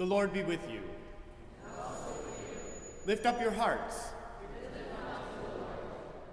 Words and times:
The 0.00 0.06
Lord 0.06 0.32
be 0.32 0.42
with 0.42 0.66
you. 0.70 0.80
Lift 3.04 3.26
up 3.26 3.38
your 3.38 3.50
hearts. 3.50 3.96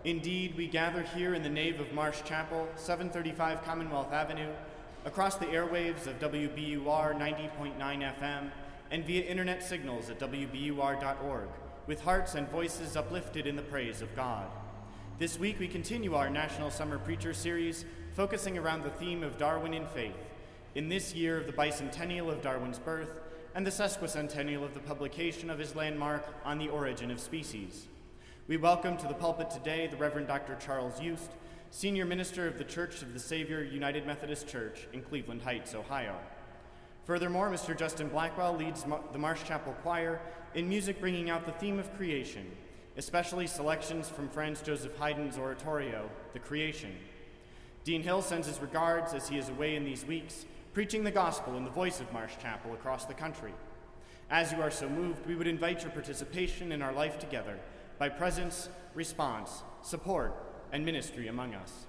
Indeed, 0.05 0.55
we 0.55 0.67
gather 0.67 1.01
here 1.01 1.33
in 1.33 1.43
the 1.43 1.49
nave 1.49 1.81
of 1.81 1.91
Marsh 1.91 2.21
Chapel, 2.23 2.65
735 2.77 3.65
Commonwealth 3.65 4.13
Avenue, 4.13 4.53
across 5.03 5.35
the 5.35 5.47
airwaves 5.47 6.07
of 6.07 6.17
WBUR 6.17 7.19
90.9 7.19 7.77
FM, 7.77 8.51
and 8.89 9.03
via 9.03 9.23
internet 9.23 9.61
signals 9.61 10.09
at 10.09 10.17
WBUR.org, 10.17 11.49
with 11.87 11.99
hearts 11.99 12.35
and 12.35 12.49
voices 12.49 12.95
uplifted 12.95 13.45
in 13.45 13.57
the 13.57 13.61
praise 13.61 14.01
of 14.01 14.15
God. 14.15 14.47
This 15.19 15.37
week, 15.37 15.59
we 15.59 15.67
continue 15.67 16.15
our 16.15 16.29
National 16.29 16.71
Summer 16.71 16.99
Preacher 16.99 17.33
Series, 17.33 17.83
focusing 18.13 18.57
around 18.57 18.83
the 18.83 18.91
theme 18.91 19.23
of 19.23 19.37
Darwin 19.37 19.73
in 19.73 19.87
faith, 19.87 20.15
in 20.73 20.87
this 20.87 21.13
year 21.13 21.37
of 21.37 21.47
the 21.47 21.51
bicentennial 21.51 22.31
of 22.31 22.41
Darwin's 22.41 22.79
birth 22.79 23.26
and 23.57 23.65
the 23.65 23.71
sesquicentennial 23.71 24.63
of 24.63 24.75
the 24.75 24.79
publication 24.79 25.49
of 25.49 25.57
his 25.57 25.75
landmark 25.75 26.23
On 26.45 26.59
the 26.59 26.69
Origin 26.69 27.09
of 27.09 27.19
Species. 27.19 27.87
We 28.47 28.55
welcome 28.55 28.97
to 28.97 29.07
the 29.07 29.15
pulpit 29.15 29.49
today 29.49 29.87
the 29.87 29.97
Reverend 29.97 30.27
Dr. 30.27 30.55
Charles 30.63 31.01
Yoost, 31.01 31.31
Senior 31.71 32.05
Minister 32.05 32.45
of 32.45 32.59
the 32.59 32.63
Church 32.63 33.01
of 33.01 33.13
the 33.13 33.19
Savior 33.19 33.63
United 33.63 34.05
Methodist 34.05 34.47
Church 34.47 34.87
in 34.93 35.01
Cleveland 35.01 35.41
Heights, 35.41 35.73
Ohio. 35.73 36.15
Furthermore, 37.05 37.49
Mr. 37.49 37.75
Justin 37.75 38.09
Blackwell 38.09 38.55
leads 38.55 38.85
the 39.11 39.17
Marsh 39.17 39.43
Chapel 39.43 39.73
Choir 39.81 40.21
in 40.53 40.69
music 40.69 40.99
bringing 40.99 41.31
out 41.31 41.47
the 41.47 41.51
theme 41.53 41.79
of 41.79 41.91
creation, 41.97 42.45
especially 42.95 43.47
selections 43.47 44.07
from 44.07 44.29
Franz 44.29 44.61
Joseph 44.61 44.95
Haydn's 44.99 45.39
oratorio, 45.39 46.11
The 46.33 46.39
Creation. 46.39 46.95
Dean 47.83 48.03
Hill 48.03 48.21
sends 48.21 48.45
his 48.45 48.61
regards 48.61 49.15
as 49.15 49.27
he 49.27 49.39
is 49.39 49.49
away 49.49 49.75
in 49.75 49.83
these 49.83 50.05
weeks 50.05 50.45
preaching 50.77 51.03
the 51.03 51.09
gospel 51.09 51.57
in 51.57 51.63
the 51.63 51.71
voice 51.71 51.99
of 51.99 52.13
Marsh 52.13 52.33
Chapel 52.39 52.71
across 52.75 53.05
the 53.05 53.13
country. 53.15 53.51
As 54.29 54.51
you 54.51 54.61
are 54.61 54.69
so 54.69 54.87
moved, 54.87 55.25
we 55.25 55.33
would 55.33 55.47
invite 55.47 55.81
your 55.81 55.89
participation 55.89 56.71
in 56.71 56.83
our 56.83 56.93
life 56.93 57.17
together 57.17 57.57
by 57.97 58.09
presence, 58.09 58.69
response, 58.93 59.63
support, 59.81 60.35
and 60.71 60.85
ministry 60.85 61.29
among 61.29 61.55
us. 61.55 61.87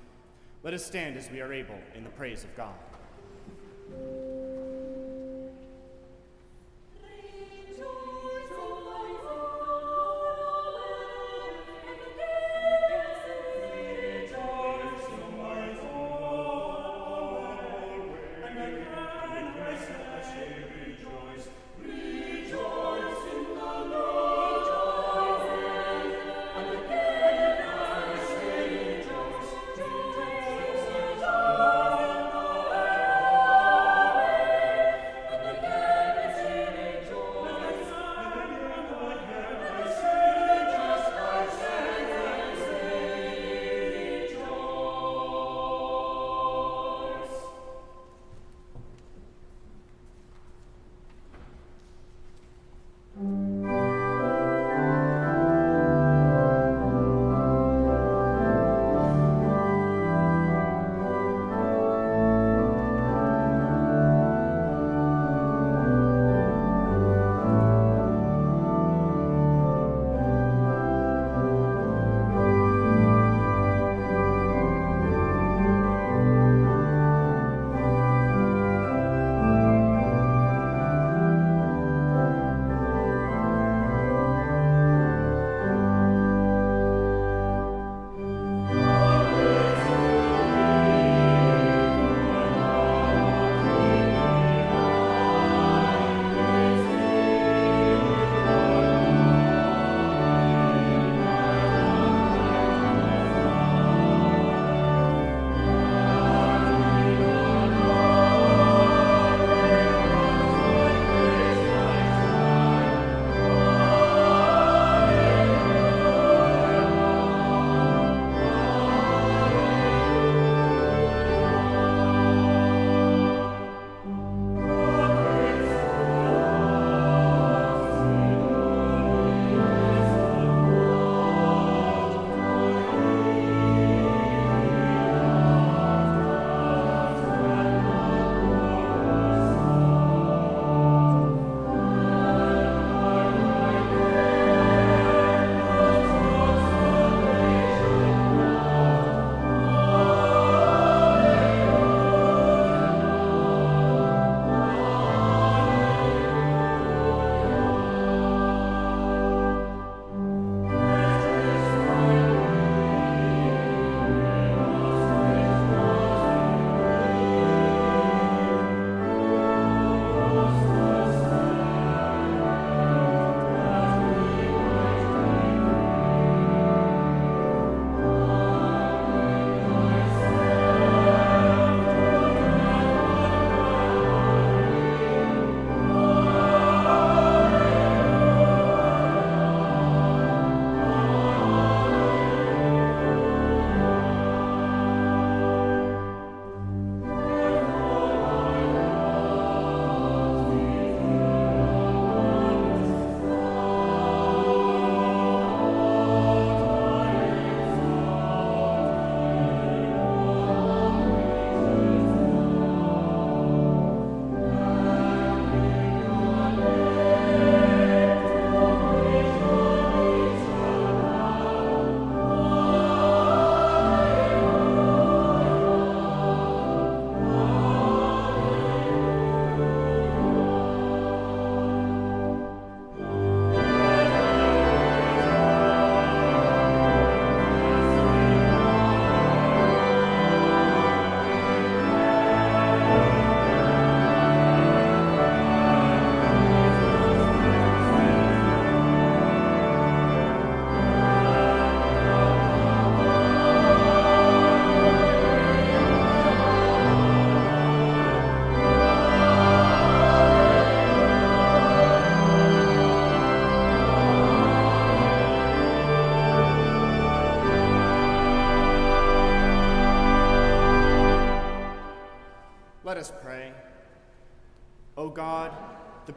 Let 0.62 0.72
us 0.72 0.86
stand 0.86 1.18
as 1.18 1.30
we 1.30 1.42
are 1.42 1.52
able 1.52 1.78
in 1.94 2.02
the 2.02 2.08
praise 2.08 2.44
of 2.44 2.56
God. 2.56 4.47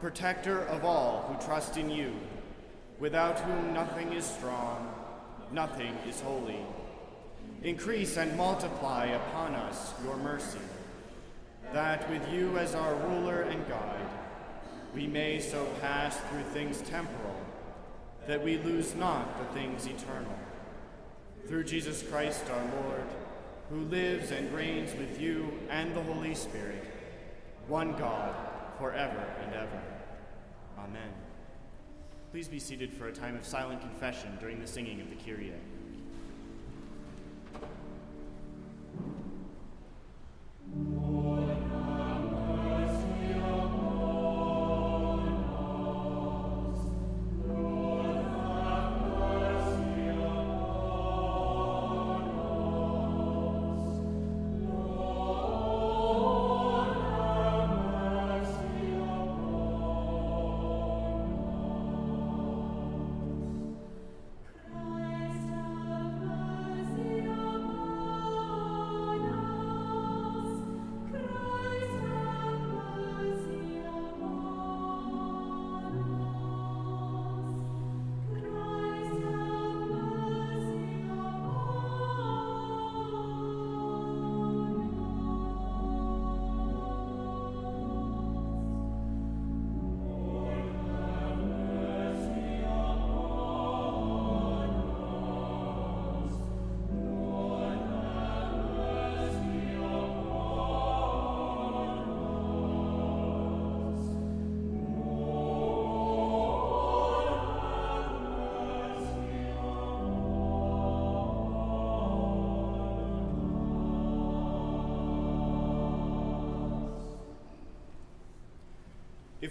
Protector 0.02 0.62
of 0.66 0.84
all 0.84 1.22
who 1.28 1.46
trust 1.46 1.76
in 1.76 1.88
you, 1.88 2.12
without 2.98 3.38
whom 3.38 3.72
nothing 3.72 4.12
is 4.12 4.24
strong, 4.24 4.92
nothing 5.52 5.96
is 6.08 6.20
holy, 6.22 6.58
increase 7.62 8.16
and 8.16 8.36
multiply 8.36 9.06
upon 9.06 9.54
us 9.54 9.94
your 10.02 10.16
mercy, 10.16 10.58
that 11.72 12.10
with 12.10 12.32
you 12.32 12.58
as 12.58 12.74
our 12.74 12.96
ruler 12.96 13.42
and 13.42 13.68
guide, 13.68 14.10
we 14.92 15.06
may 15.06 15.38
so 15.38 15.64
pass 15.80 16.16
through 16.16 16.42
things 16.52 16.80
temporal 16.80 17.36
that 18.26 18.42
we 18.42 18.58
lose 18.58 18.96
not 18.96 19.38
the 19.38 19.54
things 19.54 19.86
eternal. 19.86 20.36
Through 21.46 21.62
Jesus 21.62 22.02
Christ 22.02 22.50
our 22.50 22.82
Lord, 22.82 23.06
who 23.70 23.82
lives 23.82 24.32
and 24.32 24.52
reigns 24.52 24.92
with 24.96 25.20
you 25.20 25.60
and 25.70 25.94
the 25.94 26.02
Holy 26.02 26.34
Spirit, 26.34 26.84
one 27.68 27.92
God, 27.92 28.34
forever 28.80 29.24
and 29.44 29.54
ever. 29.54 29.91
Amen. 30.78 31.12
Please 32.30 32.48
be 32.48 32.58
seated 32.58 32.92
for 32.92 33.08
a 33.08 33.12
time 33.12 33.36
of 33.36 33.44
silent 33.44 33.80
confession 33.80 34.36
during 34.40 34.58
the 34.60 34.66
singing 34.66 35.00
of 35.00 35.10
the 35.10 35.16
Kyrie. 35.16 35.52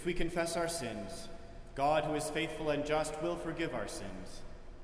If 0.02 0.06
we 0.06 0.14
confess 0.14 0.56
our 0.56 0.66
sins, 0.66 1.28
God, 1.76 2.02
who 2.02 2.16
is 2.16 2.28
faithful 2.28 2.70
and 2.70 2.84
just, 2.84 3.22
will 3.22 3.36
forgive 3.36 3.72
our 3.72 3.86
sins 3.86 4.40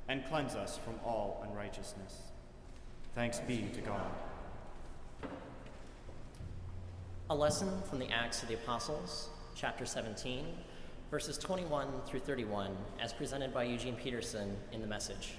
and 0.06 0.24
cleanse 0.28 0.54
us 0.54 0.78
from 0.78 0.94
all 1.04 1.44
unrighteousness. 1.50 2.22
Thanks 3.16 3.40
be 3.40 3.68
to 3.74 3.80
God. 3.80 4.12
A 7.30 7.34
lesson 7.34 7.68
from 7.90 7.98
the 7.98 8.08
Acts 8.12 8.44
of 8.44 8.48
the 8.48 8.54
Apostles, 8.54 9.30
chapter 9.56 9.84
17, 9.84 10.46
verses 11.10 11.36
21 11.36 11.88
through 12.06 12.20
31, 12.20 12.76
as 13.00 13.12
presented 13.12 13.52
by 13.52 13.64
Eugene 13.64 13.96
Peterson 13.96 14.56
in 14.70 14.80
the 14.80 14.86
message. 14.86 15.32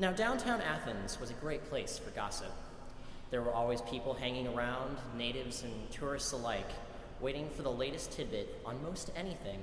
Now, 0.00 0.10
downtown 0.10 0.60
Athens 0.60 1.20
was 1.20 1.30
a 1.30 1.34
great 1.34 1.64
place 1.66 2.00
for 2.00 2.10
gossip. 2.10 2.50
There 3.30 3.42
were 3.42 3.52
always 3.52 3.80
people 3.82 4.12
hanging 4.12 4.48
around, 4.48 4.98
natives 5.16 5.62
and 5.62 5.72
tourists 5.92 6.32
alike 6.32 6.66
waiting 7.20 7.48
for 7.50 7.62
the 7.62 7.70
latest 7.70 8.12
tidbit 8.12 8.60
on 8.64 8.82
most 8.82 9.10
anything. 9.16 9.60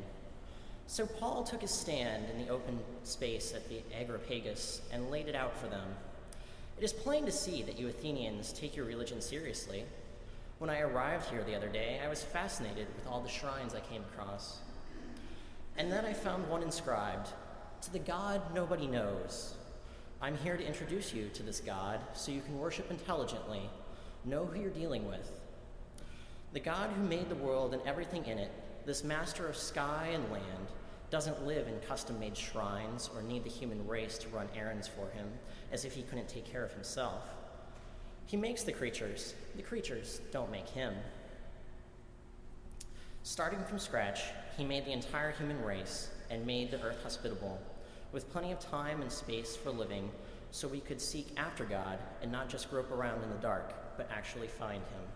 So 0.88 1.06
Paul 1.06 1.44
took 1.44 1.62
his 1.62 1.72
stand 1.72 2.26
in 2.30 2.46
the 2.46 2.52
open 2.52 2.80
space 3.04 3.54
at 3.54 3.70
the 3.70 3.82
Areopagus 3.94 4.82
and 4.92 5.10
laid 5.10 5.28
it 5.28 5.36
out 5.36 5.56
for 5.58 5.68
them. 5.68 5.88
It 6.78 6.84
is 6.84 6.94
plain 6.94 7.26
to 7.26 7.32
see 7.32 7.62
that 7.64 7.80
you 7.80 7.88
Athenians 7.88 8.54
take 8.54 8.76
your 8.76 8.86
religion 8.86 9.22
seriously. 9.22 9.86
When 10.58 10.70
I 10.70 10.82
arrived 10.82 11.30
here 11.30 11.44
the 11.44 11.56
other 11.56 11.70
day, 11.70 12.00
I 12.04 12.08
was 12.08 12.24
fascinated 12.24 12.88
with 12.96 13.08
all 13.08 13.22
the 13.22 13.30
shrines 13.30 13.74
I 13.74 13.80
came 13.80 14.02
across. 14.02 14.60
And 15.78 15.92
then 15.92 16.06
I 16.06 16.14
found 16.14 16.48
one 16.48 16.62
inscribed 16.62 17.30
To 17.82 17.92
the 17.94 18.00
God 18.00 18.42
nobody 18.54 18.86
knows. 18.86 19.56
I'm 20.22 20.38
here 20.38 20.58
to 20.58 20.64
introduce 20.64 21.14
you 21.14 21.30
to 21.34 21.42
this 21.42 21.60
God 21.62 22.00
so 22.14 22.32
you 22.32 22.42
can 22.42 22.60
worship 22.60 22.92
intelligently, 22.92 23.70
know 24.24 24.46
who 24.46 24.60
you're 24.60 24.70
dealing 24.70 25.08
with, 25.08 25.41
the 26.54 26.60
God 26.60 26.90
who 26.92 27.04
made 27.04 27.30
the 27.30 27.36
world 27.36 27.74
and 27.74 27.82
everything 27.86 28.26
in 28.26 28.38
it, 28.38 28.52
this 28.86 29.04
master 29.04 29.48
of 29.48 29.56
sky 29.56 30.10
and 30.14 30.30
land, 30.32 30.68
doesn't 31.10 31.46
live 31.46 31.68
in 31.68 31.80
custom 31.82 32.20
made 32.20 32.36
shrines 32.36 33.10
or 33.14 33.22
need 33.22 33.44
the 33.44 33.50
human 33.50 33.86
race 33.86 34.18
to 34.18 34.30
run 34.30 34.48
errands 34.56 34.88
for 34.88 35.10
him 35.12 35.28
as 35.72 35.86
if 35.86 35.94
he 35.94 36.04
couldn't 36.04 36.28
take 36.28 36.46
care 36.46 36.64
of 36.64 36.74
himself. 36.74 37.24
He 38.26 38.38
makes 38.38 38.64
the 38.64 38.72
creatures, 38.72 39.36
the 39.56 39.62
creatures 39.62 40.22
don't 40.32 40.52
make 40.52 40.70
him. 40.70 40.94
Starting 43.24 43.64
from 43.66 43.78
scratch, 43.78 44.22
he 44.58 44.64
made 44.64 44.86
the 44.86 44.94
entire 44.94 45.32
human 45.32 45.62
race 45.64 46.10
and 46.30 46.46
made 46.46 46.72
the 46.72 46.82
earth 46.82 47.04
hospitable, 47.04 47.60
with 48.14 48.32
plenty 48.32 48.52
of 48.52 48.60
time 48.60 49.02
and 49.02 49.12
space 49.12 49.56
for 49.56 49.70
living 49.70 50.10
so 50.52 50.68
we 50.68 50.80
could 50.80 51.00
seek 51.00 51.34
after 51.38 51.66
God 51.66 52.00
and 52.22 52.32
not 52.32 52.50
just 52.50 52.70
grope 52.70 52.92
around 52.92 53.22
in 53.24 53.30
the 53.30 53.36
dark, 53.36 53.98
but 53.98 54.10
actually 54.12 54.48
find 54.48 54.82
him. 54.82 55.11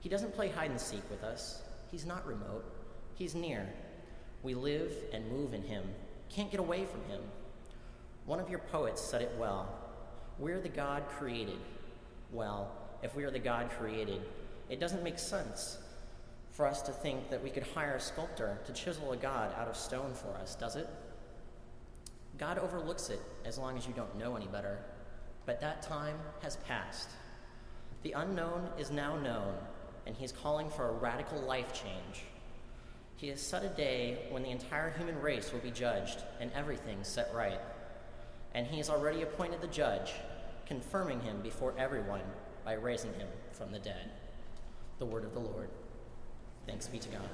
He 0.00 0.08
doesn't 0.08 0.34
play 0.34 0.48
hide 0.48 0.70
and 0.70 0.80
seek 0.80 1.08
with 1.10 1.22
us. 1.22 1.62
He's 1.90 2.06
not 2.06 2.26
remote, 2.26 2.64
He's 3.14 3.34
near. 3.34 3.68
We 4.42 4.54
live 4.54 4.92
and 5.12 5.30
move 5.30 5.54
in 5.54 5.62
Him, 5.62 5.84
can't 6.28 6.50
get 6.50 6.60
away 6.60 6.84
from 6.84 7.02
Him. 7.04 7.20
One 8.26 8.40
of 8.40 8.50
your 8.50 8.60
poets 8.60 9.00
said 9.00 9.22
it 9.22 9.34
well 9.38 9.68
We're 10.38 10.60
the 10.60 10.68
God 10.68 11.04
created. 11.08 11.58
Well, 12.32 12.70
if 13.02 13.14
we 13.16 13.24
are 13.24 13.30
the 13.30 13.38
God 13.38 13.70
created, 13.70 14.20
it 14.68 14.80
doesn't 14.80 15.02
make 15.02 15.18
sense 15.18 15.78
for 16.50 16.66
us 16.66 16.82
to 16.82 16.92
think 16.92 17.30
that 17.30 17.42
we 17.42 17.50
could 17.50 17.62
hire 17.62 17.94
a 17.94 18.00
sculptor 18.00 18.58
to 18.66 18.72
chisel 18.72 19.12
a 19.12 19.16
God 19.16 19.54
out 19.56 19.68
of 19.68 19.76
stone 19.76 20.12
for 20.12 20.36
us, 20.40 20.56
does 20.56 20.76
it? 20.76 20.88
God 22.36 22.58
overlooks 22.58 23.10
it 23.10 23.20
as 23.44 23.58
long 23.58 23.76
as 23.76 23.86
you 23.86 23.92
don't 23.94 24.16
know 24.18 24.36
any 24.36 24.46
better. 24.46 24.78
But 25.46 25.60
that 25.60 25.82
time 25.82 26.16
has 26.42 26.56
passed. 26.56 27.08
The 28.02 28.12
unknown 28.12 28.68
is 28.78 28.90
now 28.90 29.16
known, 29.16 29.54
and 30.08 30.16
he's 30.16 30.32
calling 30.32 30.68
for 30.70 30.88
a 30.88 30.92
radical 30.92 31.38
life 31.42 31.72
change. 31.72 32.24
He 33.16 33.28
has 33.28 33.40
set 33.40 33.62
a 33.62 33.68
day 33.68 34.26
when 34.30 34.42
the 34.42 34.50
entire 34.50 34.90
human 34.90 35.20
race 35.20 35.52
will 35.52 35.60
be 35.60 35.70
judged 35.70 36.22
and 36.40 36.50
everything 36.54 36.98
set 37.02 37.30
right. 37.34 37.60
And 38.54 38.66
he 38.66 38.78
has 38.78 38.88
already 38.88 39.22
appointed 39.22 39.60
the 39.60 39.68
judge, 39.68 40.14
confirming 40.66 41.20
him 41.20 41.42
before 41.42 41.74
everyone 41.76 42.22
by 42.64 42.72
raising 42.72 43.12
him 43.14 43.28
from 43.52 43.70
the 43.70 43.78
dead. 43.78 44.10
The 44.98 45.06
word 45.06 45.24
of 45.24 45.34
the 45.34 45.40
Lord. 45.40 45.68
Thanks 46.66 46.88
be 46.88 46.98
to 47.00 47.08
God. 47.10 47.28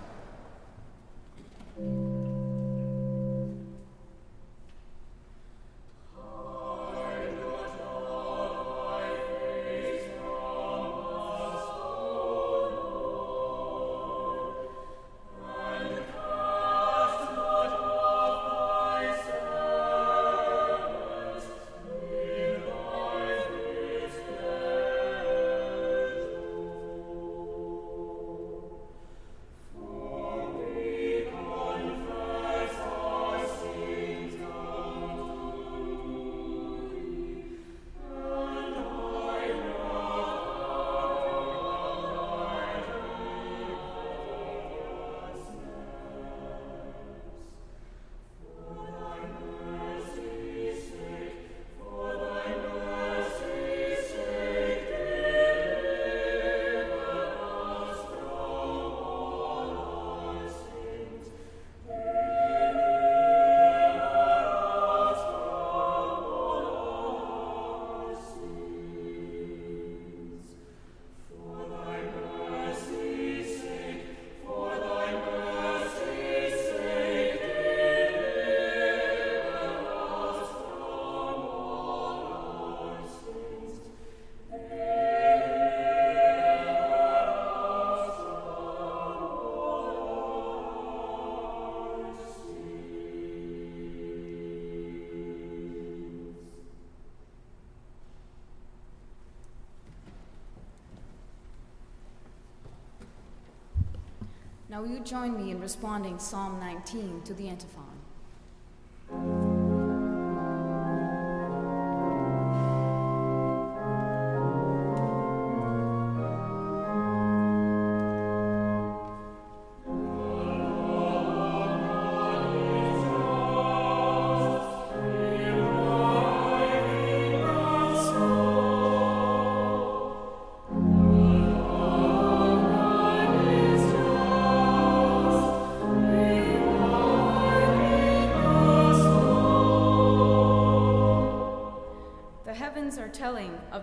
Now, 104.75 104.83
will 104.83 104.89
you 104.89 104.99
join 104.99 105.37
me 105.37 105.53
in 105.53 105.61
responding 105.61 106.19
Psalm 106.19 106.59
19 106.59 107.23
to 107.27 107.35
the 107.35 107.49
antiphon? 107.49 107.84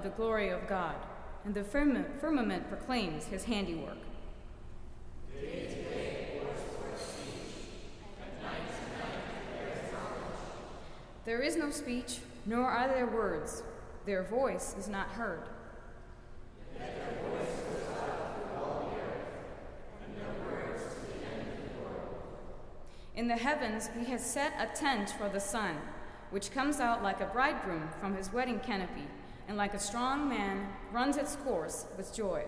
The 0.03 0.09
glory 0.09 0.49
of 0.49 0.67
God, 0.67 0.95
and 1.45 1.53
the 1.53 1.63
firmament 1.63 2.69
proclaims 2.69 3.25
his 3.25 3.43
handiwork. 3.43 3.97
There 11.23 11.41
is 11.41 11.55
no 11.55 11.69
speech, 11.69 12.19
nor 12.45 12.65
are 12.65 12.87
there 12.87 13.05
words. 13.05 13.63
Their 14.05 14.23
voice 14.23 14.75
is 14.77 14.87
not 14.87 15.07
heard. 15.09 15.43
In 23.15 23.27
the 23.27 23.35
heavens 23.35 23.89
he 23.97 24.05
has 24.05 24.25
set 24.25 24.53
a 24.57 24.75
tent 24.75 25.11
for 25.11 25.29
the 25.29 25.39
sun, 25.39 25.77
which 26.31 26.51
comes 26.51 26.79
out 26.79 27.03
like 27.03 27.21
a 27.21 27.25
bridegroom 27.27 27.89
from 27.99 28.15
his 28.15 28.33
wedding 28.33 28.59
canopy 28.59 29.07
and 29.51 29.57
like 29.57 29.73
a 29.73 29.79
strong 29.79 30.29
man 30.29 30.65
runs 30.93 31.17
its 31.17 31.35
course 31.35 31.85
with 31.97 32.15
joy. 32.15 32.41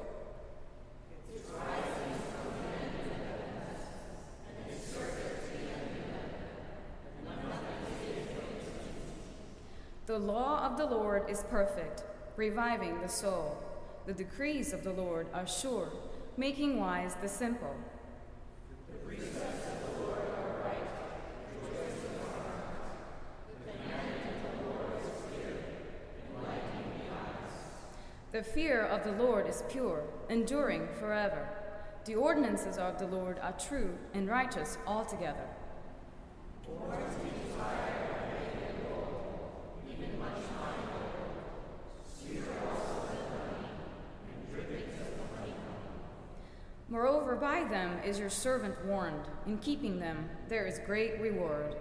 The 10.05 10.17
law 10.17 10.65
of 10.65 10.77
the 10.77 10.85
Lord 10.85 11.29
is 11.29 11.43
perfect, 11.49 12.05
reviving 12.37 13.01
the 13.01 13.09
soul. 13.09 13.61
The 14.05 14.13
decrees 14.13 14.71
of 14.71 14.85
the 14.85 14.93
Lord 14.93 15.27
are 15.33 15.45
sure, 15.45 15.89
making 16.37 16.79
wise 16.79 17.15
the 17.21 17.27
simple. 17.27 17.75
The 18.89 19.72
fear 28.41 28.81
of 28.85 29.03
the 29.03 29.11
Lord 29.11 29.47
is 29.47 29.63
pure, 29.69 30.03
enduring 30.27 30.87
forever. 30.99 31.47
The 32.05 32.15
ordinances 32.15 32.79
of 32.79 32.97
the 32.97 33.05
Lord 33.05 33.37
are 33.39 33.53
true 33.53 33.95
and 34.15 34.27
righteous 34.27 34.79
altogether. 34.87 35.45
Moreover, 46.89 47.35
by 47.35 47.63
them 47.63 47.99
is 48.03 48.17
your 48.17 48.29
servant 48.29 48.75
warned. 48.85 49.27
In 49.45 49.59
keeping 49.59 49.99
them, 49.99 50.29
there 50.49 50.65
is 50.65 50.79
great 50.85 51.19
reward. 51.19 51.75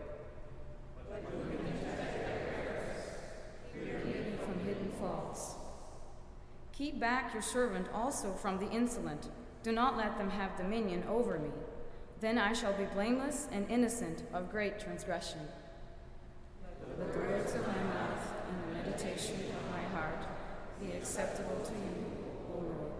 from 4.44 4.66
hidden 4.66 4.90
faults. 4.98 5.62
Keep 6.72 6.98
back 6.98 7.35
your 7.35 7.42
servant 7.42 7.87
also 7.92 8.32
from 8.32 8.58
the 8.58 8.70
insolent. 8.70 9.28
Do 9.62 9.72
not 9.72 9.98
let 9.98 10.16
them 10.16 10.30
have 10.30 10.56
dominion 10.56 11.04
over 11.08 11.38
me. 11.38 11.50
Then 12.20 12.38
I 12.38 12.54
shall 12.54 12.72
be 12.72 12.85
blameless 12.85 13.46
and 13.52 13.70
innocent 13.70 14.22
of 14.32 14.50
great 14.50 14.80
transgression. 14.80 15.40
Let 16.98 17.12
the 17.12 17.18
words 17.18 17.54
of 17.54 17.66
my 17.66 17.82
mouth 17.82 18.35
and 18.48 18.56
the 18.62 18.90
meditation 18.90 19.37
of 19.37 19.70
my 19.70 19.82
heart 19.98 20.26
be 20.80 20.92
acceptable 20.96 21.61
to 21.62 21.72
you, 21.72 22.06
O 22.54 22.58
Lord, 22.58 22.92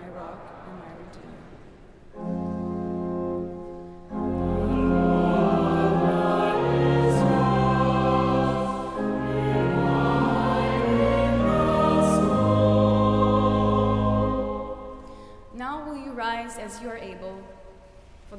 my 0.00 0.08
rock 0.08 0.66
and 0.68 0.78
my 0.78 0.95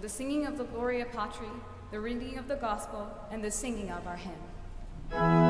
the 0.08 0.14
singing 0.14 0.46
of 0.46 0.58
the 0.58 0.64
Gloria 0.64 1.04
Patri, 1.04 1.50
the 1.92 2.00
reading 2.00 2.38
of 2.38 2.48
the 2.48 2.56
Gospel, 2.56 3.10
and 3.30 3.44
the 3.44 3.52
singing 3.52 3.92
of 3.92 4.08
our 4.08 4.16
hymn. 4.16 5.47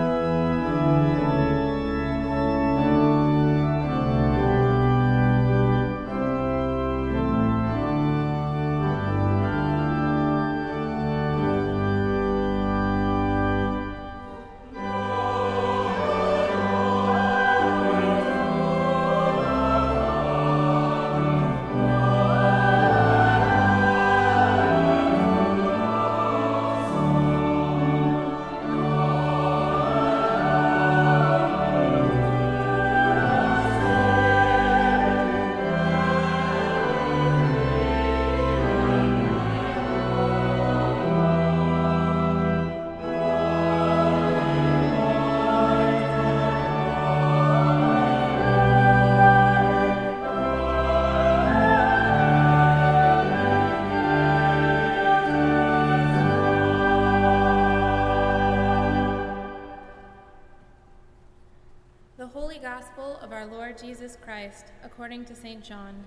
Jesus 63.80 64.18
Christ 64.24 64.72
according 64.84 65.26
to 65.26 65.36
St. 65.36 65.64
John, 65.64 66.04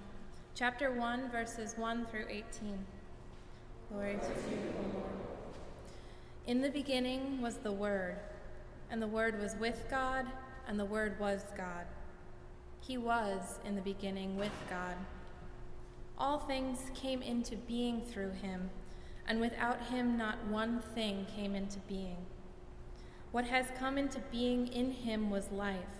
chapter 0.56 0.90
1, 0.90 1.30
verses 1.30 1.74
1 1.76 2.06
through 2.06 2.24
18. 2.28 2.76
Glory 3.88 4.14
to 4.14 4.50
you, 4.50 4.59
O 4.76 4.98
Lord. 4.98 5.11
In 6.48 6.62
the 6.62 6.70
beginning 6.70 7.40
was 7.40 7.59
the 7.59 7.70
Word, 7.70 8.16
and 8.90 9.00
the 9.00 9.06
Word 9.06 9.40
was 9.40 9.54
with 9.54 9.85
God, 9.88 10.26
and 10.66 10.80
the 10.80 10.85
Word 10.85 11.20
was 11.20 11.44
God. 11.56 11.85
He 12.80 12.98
was 12.98 13.61
in 13.64 13.76
the 13.76 13.83
beginning 13.83 14.37
with 14.37 14.52
God. 14.68 14.96
All 16.18 16.38
things 16.40 16.90
came 16.94 17.22
into 17.22 17.54
being 17.54 18.00
through 18.00 18.33
him, 18.33 18.70
and 19.28 19.40
without 19.40 19.80
him 19.80 20.18
not 20.18 20.44
one 20.48 20.80
thing 20.92 21.24
came 21.37 21.54
into 21.54 21.78
being. 21.80 22.16
What 23.30 23.44
has 23.44 23.66
come 23.78 23.96
into 23.96 24.18
being 24.33 24.66
in 24.66 24.90
him 24.90 25.30
was 25.30 25.52
life 25.52 25.99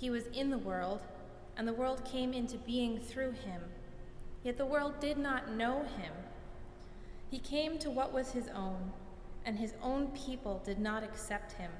He 0.00 0.08
was 0.08 0.28
in 0.28 0.48
the 0.48 0.56
world, 0.56 1.02
and 1.58 1.68
the 1.68 1.74
world 1.74 2.06
came 2.06 2.32
into 2.32 2.56
being 2.56 2.98
through 2.98 3.32
him. 3.32 3.60
Yet 4.42 4.56
the 4.56 4.64
world 4.64 4.98
did 4.98 5.18
not 5.18 5.54
know 5.54 5.82
him. 5.82 6.14
He 7.30 7.38
came 7.38 7.78
to 7.78 7.90
what 7.90 8.10
was 8.10 8.30
his 8.30 8.48
own, 8.48 8.92
and 9.44 9.58
his 9.58 9.74
own 9.82 10.08
people 10.08 10.62
did 10.64 10.78
not 10.78 11.04
accept 11.04 11.52
him. 11.52 11.70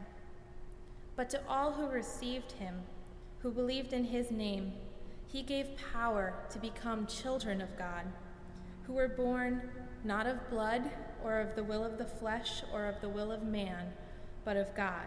But 1.16 1.30
to 1.30 1.40
all 1.48 1.72
who 1.72 1.86
received 1.86 2.52
him, 2.52 2.82
who 3.38 3.50
believed 3.50 3.94
in 3.94 4.04
his 4.04 4.30
name, 4.30 4.74
he 5.26 5.42
gave 5.42 5.78
power 5.92 6.34
to 6.50 6.58
become 6.58 7.06
children 7.06 7.62
of 7.62 7.78
God, 7.78 8.04
who 8.82 8.92
were 8.92 9.08
born 9.08 9.62
not 10.04 10.26
of 10.26 10.50
blood, 10.50 10.82
or 11.24 11.40
of 11.40 11.54
the 11.56 11.64
will 11.64 11.84
of 11.84 11.96
the 11.96 12.04
flesh, 12.04 12.62
or 12.70 12.84
of 12.84 13.00
the 13.00 13.08
will 13.08 13.32
of 13.32 13.42
man, 13.42 13.94
but 14.44 14.58
of 14.58 14.74
God. 14.74 15.06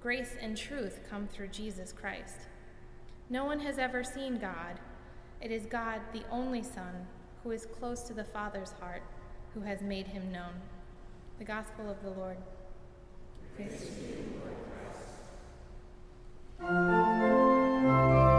grace 0.00 0.34
and 0.40 0.56
truth 0.56 1.00
come 1.08 1.28
through 1.28 1.48
Jesus 1.48 1.92
Christ. 1.92 2.36
No 3.28 3.44
one 3.44 3.60
has 3.60 3.78
ever 3.78 4.02
seen 4.02 4.38
God. 4.38 4.80
It 5.40 5.50
is 5.50 5.66
God, 5.66 6.00
the 6.12 6.24
only 6.30 6.62
Son, 6.62 7.06
who 7.42 7.50
is 7.50 7.66
close 7.66 8.02
to 8.04 8.14
the 8.14 8.24
Father's 8.24 8.72
heart, 8.80 9.02
who 9.54 9.60
has 9.60 9.82
made 9.82 10.06
him 10.06 10.32
known. 10.32 10.52
The 11.38 11.44
Gospel 11.44 11.90
of 11.90 12.02
the 12.02 12.10
Lord. 12.10 12.36
Praise 13.56 13.90
to 16.60 18.29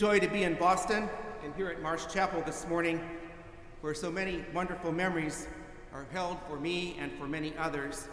joy 0.00 0.18
to 0.18 0.28
be 0.28 0.44
in 0.44 0.54
Boston 0.54 1.06
and 1.44 1.54
here 1.56 1.68
at 1.68 1.82
Marsh 1.82 2.06
Chapel 2.10 2.40
this 2.46 2.66
morning, 2.68 2.98
where 3.82 3.92
so 3.92 4.10
many 4.10 4.42
wonderful 4.54 4.90
memories 4.90 5.46
are 5.92 6.06
held 6.10 6.38
for 6.48 6.58
me 6.58 6.96
and 6.98 7.12
for 7.18 7.28
many 7.28 7.54
others. 7.58 8.08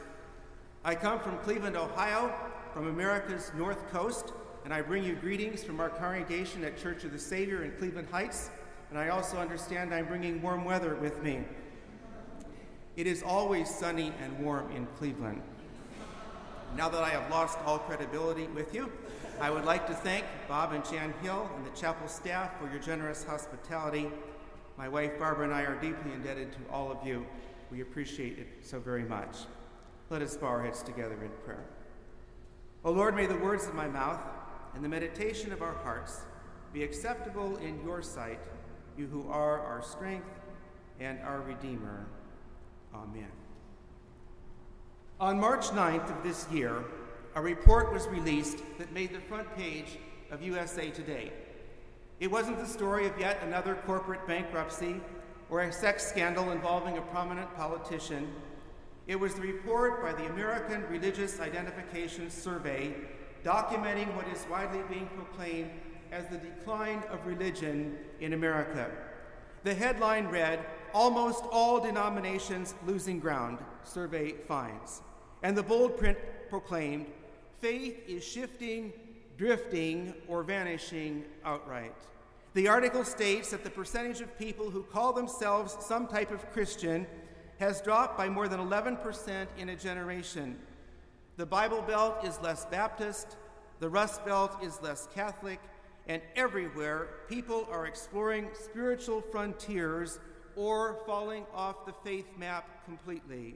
I 0.83 0.95
come 0.95 1.17
from 1.17 1.37
Cleveland, 1.37 1.77
Ohio, 1.77 2.35
from 2.73 2.89
America's 2.89 3.53
North 3.55 3.89
Coast, 3.89 4.33
and 4.65 4.73
I 4.73 4.81
bring 4.81 5.05
you 5.05 5.15
greetings 5.15 5.63
from 5.63 5.79
our 5.79 5.87
congregation 5.87 6.65
at 6.65 6.77
Church 6.77 7.05
of 7.05 7.13
the 7.13 7.19
Savior 7.19 7.63
in 7.63 7.71
Cleveland 7.77 8.09
Heights, 8.11 8.49
and 8.89 8.99
I 8.99 9.07
also 9.07 9.37
understand 9.37 9.93
I'm 9.93 10.07
bringing 10.07 10.41
warm 10.41 10.65
weather 10.65 10.95
with 10.95 11.23
me. 11.23 11.39
It 12.97 13.07
is 13.07 13.23
always 13.23 13.73
sunny 13.73 14.11
and 14.21 14.37
warm 14.39 14.69
in 14.75 14.87
Cleveland. 14.97 15.41
Now 16.75 16.89
that 16.89 17.01
I 17.01 17.11
have 17.11 17.31
lost 17.31 17.57
all 17.65 17.79
credibility 17.79 18.47
with 18.47 18.75
you, 18.75 18.91
I 19.39 19.51
would 19.51 19.65
like 19.65 19.85
to 19.85 19.93
thank 19.93 20.25
Bob 20.47 20.73
and 20.73 20.83
Jan 20.83 21.13
Hill 21.21 21.47
and 21.55 21.63
the 21.63 21.69
chapel 21.77 22.07
staff 22.07 22.59
for 22.59 22.67
your 22.71 22.79
generous 22.79 23.23
hospitality. 23.23 24.09
My 24.79 24.89
wife 24.89 25.19
Barbara 25.19 25.45
and 25.45 25.53
I 25.53 25.61
are 25.61 25.79
deeply 25.79 26.11
indebted 26.11 26.53
to 26.53 26.59
all 26.71 26.91
of 26.91 27.05
you. 27.05 27.23
We 27.69 27.81
appreciate 27.81 28.39
it 28.39 28.47
so 28.63 28.79
very 28.79 29.03
much. 29.03 29.35
Let 30.09 30.23
us 30.23 30.35
bow 30.35 30.47
our 30.47 30.63
heads 30.63 30.81
together 30.81 31.13
in 31.21 31.29
prayer. 31.45 31.65
O 32.83 32.91
Lord, 32.91 33.15
may 33.15 33.27
the 33.27 33.37
words 33.37 33.67
of 33.67 33.75
my 33.75 33.87
mouth 33.87 34.19
and 34.73 34.83
the 34.83 34.89
meditation 34.89 35.53
of 35.53 35.61
our 35.61 35.75
hearts 35.83 36.21
be 36.73 36.83
acceptable 36.83 37.57
in 37.57 37.79
your 37.83 38.01
sight, 38.01 38.39
you 38.97 39.05
who 39.05 39.29
are 39.29 39.59
our 39.59 39.83
strength 39.83 40.29
and 40.99 41.19
our 41.19 41.41
Redeemer. 41.41 42.07
Amen. 42.91 43.31
On 45.19 45.39
March 45.39 45.67
9th 45.67 46.09
of 46.09 46.23
this 46.23 46.47
year, 46.51 46.83
a 47.37 47.41
report 47.41 47.93
was 47.93 48.07
released 48.07 48.63
that 48.79 48.91
made 48.91 49.13
the 49.13 49.19
front 49.19 49.55
page 49.55 49.99
of 50.31 50.41
USA 50.41 50.89
Today. 50.89 51.31
It 52.19 52.31
wasn't 52.31 52.57
the 52.57 52.65
story 52.65 53.05
of 53.05 53.15
yet 53.19 53.43
another 53.43 53.75
corporate 53.85 54.25
bankruptcy 54.25 54.95
or 55.51 55.61
a 55.61 55.71
sex 55.71 56.03
scandal 56.07 56.49
involving 56.49 56.97
a 56.97 57.01
prominent 57.01 57.55
politician. 57.55 58.27
It 59.05 59.17
was 59.17 59.35
the 59.35 59.41
report 59.41 60.01
by 60.01 60.13
the 60.13 60.25
American 60.31 60.83
Religious 60.89 61.39
Identification 61.39 62.31
Survey 62.31 62.95
documenting 63.45 64.11
what 64.15 64.27
is 64.29 64.43
widely 64.49 64.81
being 64.89 65.07
proclaimed 65.15 65.69
as 66.11 66.25
the 66.29 66.37
decline 66.37 67.03
of 67.11 67.23
religion 67.27 67.99
in 68.19 68.33
America. 68.33 68.89
The 69.63 69.75
headline 69.75 70.25
read, 70.29 70.65
Almost 70.91 71.43
all 71.51 71.79
denominations 71.79 72.73
losing 72.87 73.19
ground, 73.19 73.59
survey 73.83 74.31
finds. 74.47 75.03
And 75.43 75.55
the 75.55 75.61
bold 75.61 75.97
print 75.97 76.17
proclaimed, 76.49 77.05
Faith 77.59 78.03
is 78.07 78.23
shifting, 78.23 78.93
drifting, 79.37 80.13
or 80.27 80.43
vanishing 80.43 81.25
outright. 81.43 81.95
The 82.53 82.67
article 82.67 83.03
states 83.03 83.51
that 83.51 83.63
the 83.63 83.69
percentage 83.69 84.21
of 84.21 84.37
people 84.37 84.69
who 84.69 84.83
call 84.83 85.13
themselves 85.13 85.75
some 85.79 86.07
type 86.07 86.31
of 86.31 86.51
Christian 86.51 87.07
has 87.59 87.81
dropped 87.81 88.17
by 88.17 88.29
more 88.29 88.47
than 88.47 88.59
11% 88.59 89.47
in 89.57 89.69
a 89.69 89.75
generation. 89.75 90.57
The 91.37 91.45
Bible 91.45 91.81
Belt 91.81 92.23
is 92.23 92.39
less 92.41 92.65
Baptist, 92.65 93.37
the 93.79 93.89
Rust 93.89 94.25
Belt 94.25 94.57
is 94.63 94.81
less 94.81 95.07
Catholic, 95.13 95.59
and 96.07 96.21
everywhere 96.35 97.09
people 97.27 97.67
are 97.71 97.85
exploring 97.85 98.49
spiritual 98.53 99.21
frontiers 99.21 100.19
or 100.55 100.99
falling 101.05 101.45
off 101.53 101.85
the 101.85 101.93
faith 102.03 102.27
map 102.37 102.85
completely. 102.85 103.55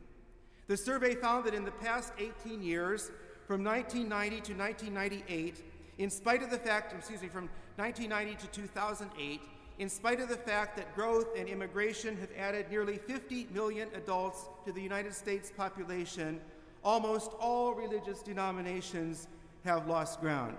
The 0.68 0.78
survey 0.78 1.16
found 1.16 1.46
that 1.46 1.54
in 1.54 1.66
the 1.66 1.72
past 1.72 2.14
18 2.20 2.62
years, 2.62 3.12
from 3.52 3.66
1990 3.66 4.54
to 4.54 4.58
1998, 4.58 5.62
in 5.98 6.10
spite 6.10 6.42
of 6.42 6.50
the 6.50 6.58
fact, 6.58 6.94
excuse 6.94 7.22
me, 7.22 7.28
from 7.28 7.50
1990 7.76 8.48
to 8.48 8.62
2008, 8.62 9.42
in 9.80 9.90
spite 9.90 10.22
of 10.22 10.30
the 10.30 10.38
fact 10.38 10.78
that 10.78 10.96
growth 10.96 11.28
and 11.38 11.50
immigration 11.50 12.16
have 12.16 12.30
added 12.38 12.68
nearly 12.72 12.98
50 12.98 13.50
million 13.54 13.90
adults 13.94 14.48
to 14.66 14.72
the 14.72 14.82
United 14.82 15.14
States 15.14 15.52
population, 15.58 16.40
almost 16.82 17.32
all 17.42 17.74
religious 17.74 18.22
denominations 18.22 19.28
have 19.66 19.86
lost 19.86 20.22
ground. 20.22 20.56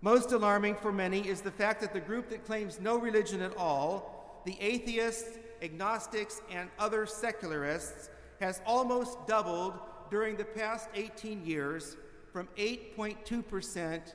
Most 0.00 0.30
alarming 0.30 0.76
for 0.76 0.92
many 0.92 1.26
is 1.26 1.40
the 1.40 1.50
fact 1.50 1.80
that 1.80 1.92
the 1.92 1.98
group 1.98 2.28
that 2.28 2.46
claims 2.46 2.78
no 2.80 2.96
religion 2.96 3.42
at 3.42 3.56
all, 3.56 4.40
the 4.44 4.56
atheists, 4.60 5.38
agnostics, 5.60 6.40
and 6.52 6.70
other 6.78 7.04
secularists, 7.04 8.10
has 8.38 8.60
almost 8.64 9.26
doubled 9.26 9.74
during 10.10 10.36
the 10.36 10.44
past 10.44 10.88
18 10.94 11.44
years 11.44 11.96
from 12.32 12.48
8.2% 12.56 14.12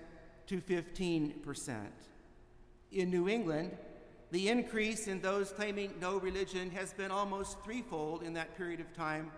to 0.47 0.61
15%. 0.61 1.75
In 2.91 3.09
New 3.09 3.29
England, 3.29 3.77
the 4.31 4.47
increase 4.49 5.07
in 5.07 5.21
those 5.21 5.51
claiming 5.51 5.93
no 5.99 6.17
religion 6.17 6.71
has 6.71 6.93
been 6.93 7.11
almost 7.11 7.61
threefold 7.63 8.23
in 8.23 8.33
that 8.33 8.57
period 8.57 8.79
of 8.79 8.93
time, 8.93 9.31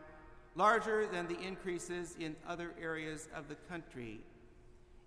larger 0.55 1.07
than 1.07 1.27
the 1.27 1.39
increases 1.39 2.15
in 2.19 2.35
other 2.47 2.71
areas 2.79 3.27
of 3.35 3.47
the 3.47 3.55
country. 3.55 4.19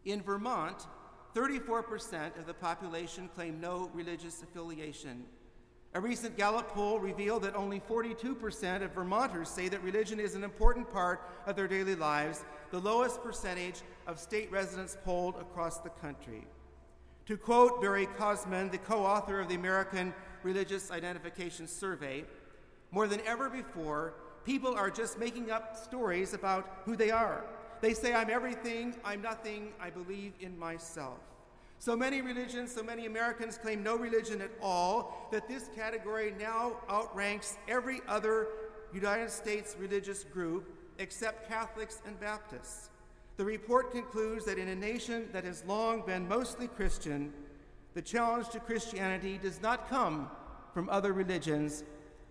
In 0.04 0.22
Vermont, 0.22 0.87
34% 1.35 2.38
of 2.38 2.46
the 2.46 2.54
population 2.54 3.28
claim 3.35 3.61
no 3.61 3.90
religious 3.92 4.42
affiliation. 4.42 5.24
A 5.94 6.01
recent 6.01 6.37
Gallup 6.37 6.68
poll 6.68 6.99
revealed 6.99 7.42
that 7.42 7.55
only 7.55 7.81
42% 7.81 8.83
of 8.83 8.92
Vermonters 8.92 9.49
say 9.49 9.68
that 9.68 9.83
religion 9.83 10.20
is 10.20 10.35
an 10.35 10.44
important 10.44 10.90
part 10.90 11.22
of 11.46 11.57
their 11.57 11.68
daily 11.68 11.94
lives, 11.94 12.44
the 12.70 12.79
lowest 12.79 13.22
percentage 13.22 13.83
of 14.07 14.20
state 14.20 14.51
residents 14.53 14.96
polled 15.05 15.37
across 15.37 15.79
the 15.79 15.88
country. 15.88 16.46
To 17.27 17.37
quote 17.37 17.81
Barry 17.81 18.07
Kosmin, 18.18 18.70
the 18.70 18.79
co 18.79 19.05
author 19.05 19.40
of 19.40 19.49
the 19.49 19.55
American 19.55 20.14
Religious 20.42 20.90
Identification 20.90 21.66
Survey, 21.66 22.25
more 22.90 23.09
than 23.09 23.20
ever 23.27 23.49
before, 23.49 24.14
people 24.44 24.75
are 24.75 24.90
just 24.90 25.18
making 25.18 25.51
up 25.51 25.77
stories 25.77 26.35
about 26.35 26.83
who 26.85 26.94
they 26.94 27.11
are. 27.11 27.44
They 27.81 27.94
say, 27.94 28.14
I'm 28.14 28.31
everything, 28.31 28.94
I'm 29.05 29.22
nothing, 29.22 29.72
I 29.81 29.90
believe 29.90 30.35
in 30.40 30.59
myself. 30.59 31.18
So 31.78 31.94
many 31.94 32.22
religions, 32.22 32.74
so 32.74 32.82
many 32.82 33.06
Americans 33.06 33.58
claim 33.58 33.82
no 33.82 33.96
religion 33.96 34.40
at 34.40 34.50
all 34.62 35.28
that 35.30 35.46
this 35.46 35.68
category 35.76 36.34
now 36.38 36.76
outranks 36.90 37.58
every 37.68 38.00
other 38.08 38.48
United 38.92 39.30
States 39.30 39.76
religious 39.78 40.24
group 40.24 40.72
except 40.98 41.48
Catholics 41.48 42.00
and 42.06 42.18
Baptists. 42.18 42.90
The 43.36 43.44
report 43.44 43.92
concludes 43.92 44.46
that 44.46 44.58
in 44.58 44.68
a 44.68 44.74
nation 44.74 45.28
that 45.32 45.44
has 45.44 45.62
long 45.66 46.00
been 46.06 46.26
mostly 46.26 46.68
Christian, 46.68 47.32
the 47.92 48.00
challenge 48.00 48.48
to 48.50 48.60
Christianity 48.60 49.38
does 49.38 49.60
not 49.60 49.90
come 49.90 50.30
from 50.72 50.88
other 50.88 51.12
religions, 51.12 51.84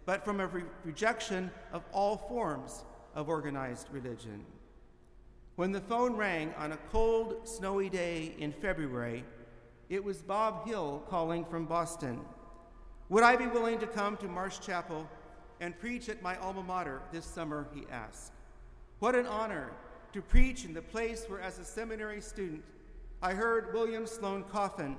but 0.06 0.26
from 0.26 0.40
a 0.40 0.48
re- 0.48 0.64
rejection 0.84 1.52
of 1.72 1.84
all 1.92 2.18
forms 2.18 2.84
of 3.14 3.30
organized 3.30 3.88
religion. 3.92 4.44
When 5.56 5.72
the 5.72 5.82
phone 5.82 6.16
rang 6.16 6.54
on 6.58 6.72
a 6.72 6.78
cold, 6.92 7.48
snowy 7.48 7.90
day 7.90 8.34
in 8.40 8.52
February, 8.52 9.24
it 9.90 10.04
was 10.04 10.18
Bob 10.18 10.68
Hill 10.68 11.04
calling 11.10 11.46
from 11.46 11.66
Boston. 11.66 12.22
Would 13.10 13.24
I 13.24 13.36
be 13.36 13.48
willing 13.48 13.80
to 13.80 13.88
come 13.88 14.18
to 14.18 14.28
Marsh 14.28 14.60
Chapel 14.60 15.08
and 15.60 15.78
preach 15.80 16.10
at 16.10 16.22
my 16.22 16.38
alma 16.38 16.64
mater 16.64 17.02
this 17.12 17.26
summer? 17.26 17.68
He 17.74 17.84
asked. 17.92 18.32
What 19.00 19.16
an 19.16 19.28
honor 19.28 19.72
to 20.14 20.22
preach 20.22 20.66
in 20.66 20.74
the 20.74 20.82
place 20.82 21.26
where, 21.28 21.42
as 21.42 21.60
a 21.60 21.66
seminary 21.66 22.22
student, 22.22 22.64
I 23.22 23.34
heard 23.34 23.74
William 23.74 24.08
Sloane 24.08 24.44
Coffin, 24.44 24.96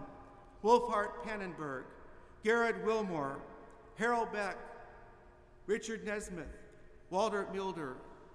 Wolfhart 0.62 1.24
Pannenberg, 1.24 1.84
Garrett 2.44 2.84
Wilmore, 2.84 3.38
Harold 3.96 4.32
Beck, 4.32 4.56
Richard 5.66 6.04
Nesmith, 6.04 6.46
Walter 7.10 7.46
Muelder, 7.52 7.94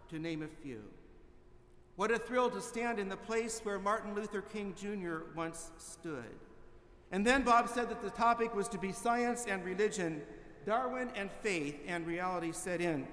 to 0.09 0.19
name 0.19 0.43
a 0.43 0.47
few. 0.63 0.81
What 1.95 2.11
a 2.11 2.17
thrill 2.17 2.49
to 2.51 2.61
stand 2.61 2.99
in 2.99 3.09
the 3.09 3.17
place 3.17 3.59
where 3.63 3.79
Martin 3.79 4.15
Luther 4.15 4.41
King 4.41 4.73
Jr. 4.75 5.23
once 5.35 5.71
stood. 5.77 6.23
And 7.11 7.27
then 7.27 7.43
Bob 7.43 7.67
said 7.67 7.89
that 7.89 8.01
the 8.01 8.09
topic 8.09 8.55
was 8.55 8.69
to 8.69 8.77
be 8.77 8.91
science 8.91 9.45
and 9.47 9.63
religion, 9.65 10.21
Darwin 10.65 11.09
and 11.15 11.29
faith, 11.41 11.79
and 11.87 12.07
reality 12.07 12.53
set 12.53 12.79
in. 12.79 13.07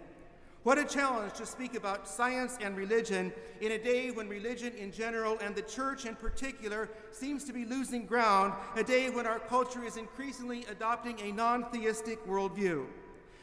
What 0.63 0.79
a 0.79 0.85
challenge 0.85 1.35
to 1.35 1.47
speak 1.47 1.75
about 1.75 2.09
science 2.09 2.59
and 2.61 2.77
religion 2.77 3.33
in 3.61 3.73
a 3.73 3.79
day 3.79 4.11
when 4.11 4.29
religion 4.29 4.73
in 4.75 4.93
general 4.93 5.39
and 5.41 5.55
the 5.55 5.63
church 5.63 6.05
in 6.05 6.15
particular 6.15 6.91
seems 7.11 7.45
to 7.45 7.53
be 7.53 7.65
losing 7.65 8.07
ground, 8.07 8.53
a 8.77 8.85
day 8.85 9.09
when 9.09 9.27
our 9.27 9.39
culture 9.39 9.85
is 9.85 9.97
increasingly 9.97 10.67
adopting 10.71 11.19
a 11.21 11.33
non 11.33 11.65
theistic 11.71 12.25
worldview. 12.27 12.87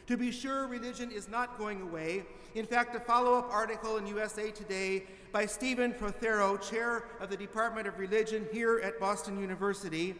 To 0.07 0.17
be 0.17 0.31
sure, 0.31 0.67
religion 0.67 1.09
is 1.09 1.27
not 1.27 1.57
going 1.57 1.81
away. 1.81 2.25
In 2.53 2.65
fact, 2.65 2.95
a 2.95 2.99
follow 2.99 3.33
up 3.39 3.51
article 3.51 3.97
in 3.97 4.05
USA 4.07 4.51
Today 4.51 5.05
by 5.35 5.45
Stephen 5.45 5.91
Prothero, 5.91 6.55
chair 6.55 7.03
of 7.19 7.29
the 7.29 7.35
Department 7.35 7.89
of 7.89 7.99
Religion 7.99 8.47
here 8.53 8.79
at 8.79 9.01
Boston 9.01 9.37
University, 9.37 10.15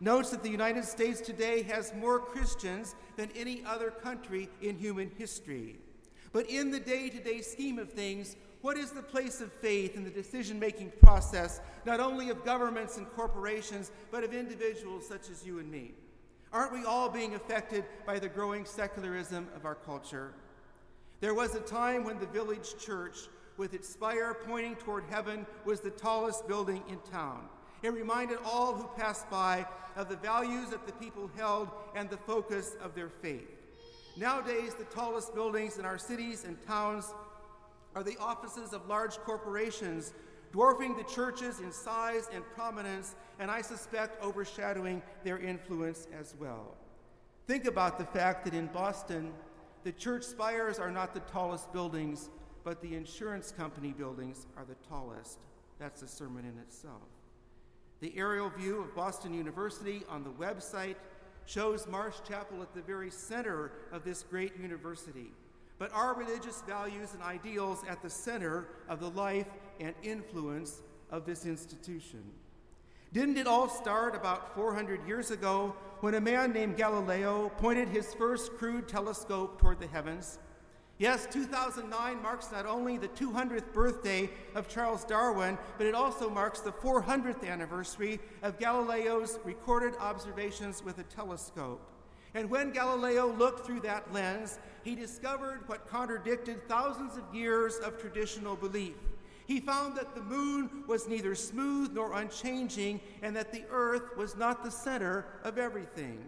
notes 0.00 0.30
that 0.30 0.42
the 0.42 0.50
United 0.50 0.84
States 0.84 1.20
today 1.20 1.62
has 1.62 1.94
more 1.94 2.18
Christians 2.18 2.96
than 3.14 3.30
any 3.36 3.62
other 3.64 3.92
country 3.92 4.48
in 4.60 4.76
human 4.76 5.08
history. 5.16 5.76
But 6.32 6.50
in 6.50 6.72
the 6.72 6.80
day 6.80 7.08
to 7.10 7.20
day 7.20 7.42
scheme 7.42 7.78
of 7.78 7.92
things, 7.92 8.34
what 8.60 8.76
is 8.76 8.90
the 8.90 9.02
place 9.02 9.40
of 9.40 9.52
faith 9.52 9.94
in 9.94 10.02
the 10.02 10.10
decision 10.10 10.58
making 10.58 10.90
process, 11.00 11.60
not 11.84 12.00
only 12.00 12.30
of 12.30 12.44
governments 12.44 12.96
and 12.96 13.08
corporations, 13.10 13.92
but 14.10 14.24
of 14.24 14.34
individuals 14.34 15.06
such 15.06 15.30
as 15.30 15.46
you 15.46 15.60
and 15.60 15.70
me? 15.70 15.92
Aren't 16.52 16.72
we 16.72 16.84
all 16.84 17.08
being 17.08 17.36
affected 17.36 17.84
by 18.04 18.18
the 18.18 18.28
growing 18.28 18.64
secularism 18.64 19.46
of 19.54 19.64
our 19.64 19.76
culture? 19.76 20.32
There 21.20 21.34
was 21.34 21.54
a 21.54 21.60
time 21.60 22.02
when 22.02 22.18
the 22.18 22.26
village 22.26 22.76
church 22.84 23.28
with 23.56 23.74
its 23.74 23.88
spire 23.88 24.34
pointing 24.34 24.76
toward 24.76 25.04
heaven, 25.10 25.46
was 25.64 25.80
the 25.80 25.90
tallest 25.90 26.46
building 26.46 26.82
in 26.88 26.98
town. 27.10 27.48
It 27.82 27.92
reminded 27.92 28.38
all 28.44 28.74
who 28.74 28.88
passed 28.96 29.28
by 29.30 29.66
of 29.96 30.08
the 30.08 30.16
values 30.16 30.70
that 30.70 30.86
the 30.86 30.92
people 30.94 31.30
held 31.36 31.68
and 31.94 32.10
the 32.10 32.16
focus 32.16 32.76
of 32.82 32.94
their 32.94 33.08
faith. 33.08 33.48
Nowadays, 34.16 34.74
the 34.74 34.84
tallest 34.84 35.34
buildings 35.34 35.78
in 35.78 35.84
our 35.84 35.98
cities 35.98 36.44
and 36.44 36.56
towns 36.66 37.12
are 37.94 38.02
the 38.02 38.16
offices 38.18 38.72
of 38.72 38.86
large 38.88 39.16
corporations, 39.18 40.12
dwarfing 40.52 40.96
the 40.96 41.04
churches 41.04 41.60
in 41.60 41.70
size 41.70 42.28
and 42.32 42.44
prominence, 42.54 43.14
and 43.38 43.50
I 43.50 43.60
suspect 43.62 44.22
overshadowing 44.22 45.02
their 45.22 45.38
influence 45.38 46.08
as 46.18 46.34
well. 46.38 46.74
Think 47.46 47.66
about 47.66 47.98
the 47.98 48.06
fact 48.06 48.44
that 48.44 48.54
in 48.54 48.66
Boston, 48.66 49.32
the 49.84 49.92
church 49.92 50.24
spires 50.24 50.78
are 50.78 50.90
not 50.90 51.14
the 51.14 51.20
tallest 51.20 51.72
buildings, 51.72 52.30
but 52.66 52.82
the 52.82 52.96
insurance 52.96 53.52
company 53.56 53.94
buildings 53.96 54.48
are 54.56 54.64
the 54.64 54.74
tallest. 54.88 55.38
That's 55.78 56.02
a 56.02 56.08
sermon 56.08 56.44
in 56.44 56.58
itself. 56.58 57.08
The 58.00 58.12
aerial 58.16 58.50
view 58.50 58.80
of 58.80 58.92
Boston 58.92 59.32
University 59.32 60.02
on 60.08 60.24
the 60.24 60.30
website 60.30 60.96
shows 61.46 61.86
Marsh 61.86 62.16
Chapel 62.28 62.60
at 62.60 62.74
the 62.74 62.82
very 62.82 63.08
center 63.08 63.70
of 63.92 64.02
this 64.02 64.24
great 64.24 64.58
university. 64.60 65.30
But 65.78 65.92
our 65.92 66.12
religious 66.14 66.60
values 66.62 67.14
and 67.14 67.22
ideals 67.22 67.84
at 67.88 68.02
the 68.02 68.10
center 68.10 68.66
of 68.88 68.98
the 68.98 69.10
life 69.10 69.46
and 69.78 69.94
influence 70.02 70.82
of 71.12 71.24
this 71.24 71.46
institution. 71.46 72.24
Didn't 73.12 73.36
it 73.36 73.46
all 73.46 73.68
start 73.68 74.16
about 74.16 74.56
400 74.56 75.06
years 75.06 75.30
ago 75.30 75.76
when 76.00 76.14
a 76.14 76.20
man 76.20 76.52
named 76.52 76.76
Galileo 76.76 77.48
pointed 77.58 77.88
his 77.88 78.12
first 78.14 78.54
crude 78.54 78.88
telescope 78.88 79.60
toward 79.60 79.78
the 79.78 79.86
heavens? 79.86 80.40
Yes, 80.98 81.26
2009 81.30 82.22
marks 82.22 82.50
not 82.50 82.64
only 82.64 82.96
the 82.96 83.08
200th 83.08 83.70
birthday 83.74 84.30
of 84.54 84.66
Charles 84.66 85.04
Darwin, 85.04 85.58
but 85.76 85.86
it 85.86 85.94
also 85.94 86.30
marks 86.30 86.60
the 86.60 86.72
400th 86.72 87.46
anniversary 87.46 88.18
of 88.42 88.58
Galileo's 88.58 89.38
recorded 89.44 89.94
observations 90.00 90.82
with 90.82 90.98
a 90.98 91.02
telescope. 91.02 91.82
And 92.32 92.48
when 92.48 92.70
Galileo 92.70 93.30
looked 93.30 93.66
through 93.66 93.80
that 93.80 94.10
lens, 94.10 94.58
he 94.84 94.94
discovered 94.94 95.68
what 95.68 95.86
contradicted 95.86 96.66
thousands 96.66 97.18
of 97.18 97.34
years 97.34 97.76
of 97.76 98.00
traditional 98.00 98.56
belief. 98.56 98.96
He 99.46 99.60
found 99.60 99.96
that 99.96 100.14
the 100.14 100.22
moon 100.22 100.84
was 100.86 101.08
neither 101.08 101.34
smooth 101.34 101.92
nor 101.92 102.14
unchanging, 102.14 103.00
and 103.22 103.36
that 103.36 103.52
the 103.52 103.64
earth 103.70 104.16
was 104.16 104.34
not 104.34 104.64
the 104.64 104.70
center 104.70 105.26
of 105.44 105.58
everything. 105.58 106.26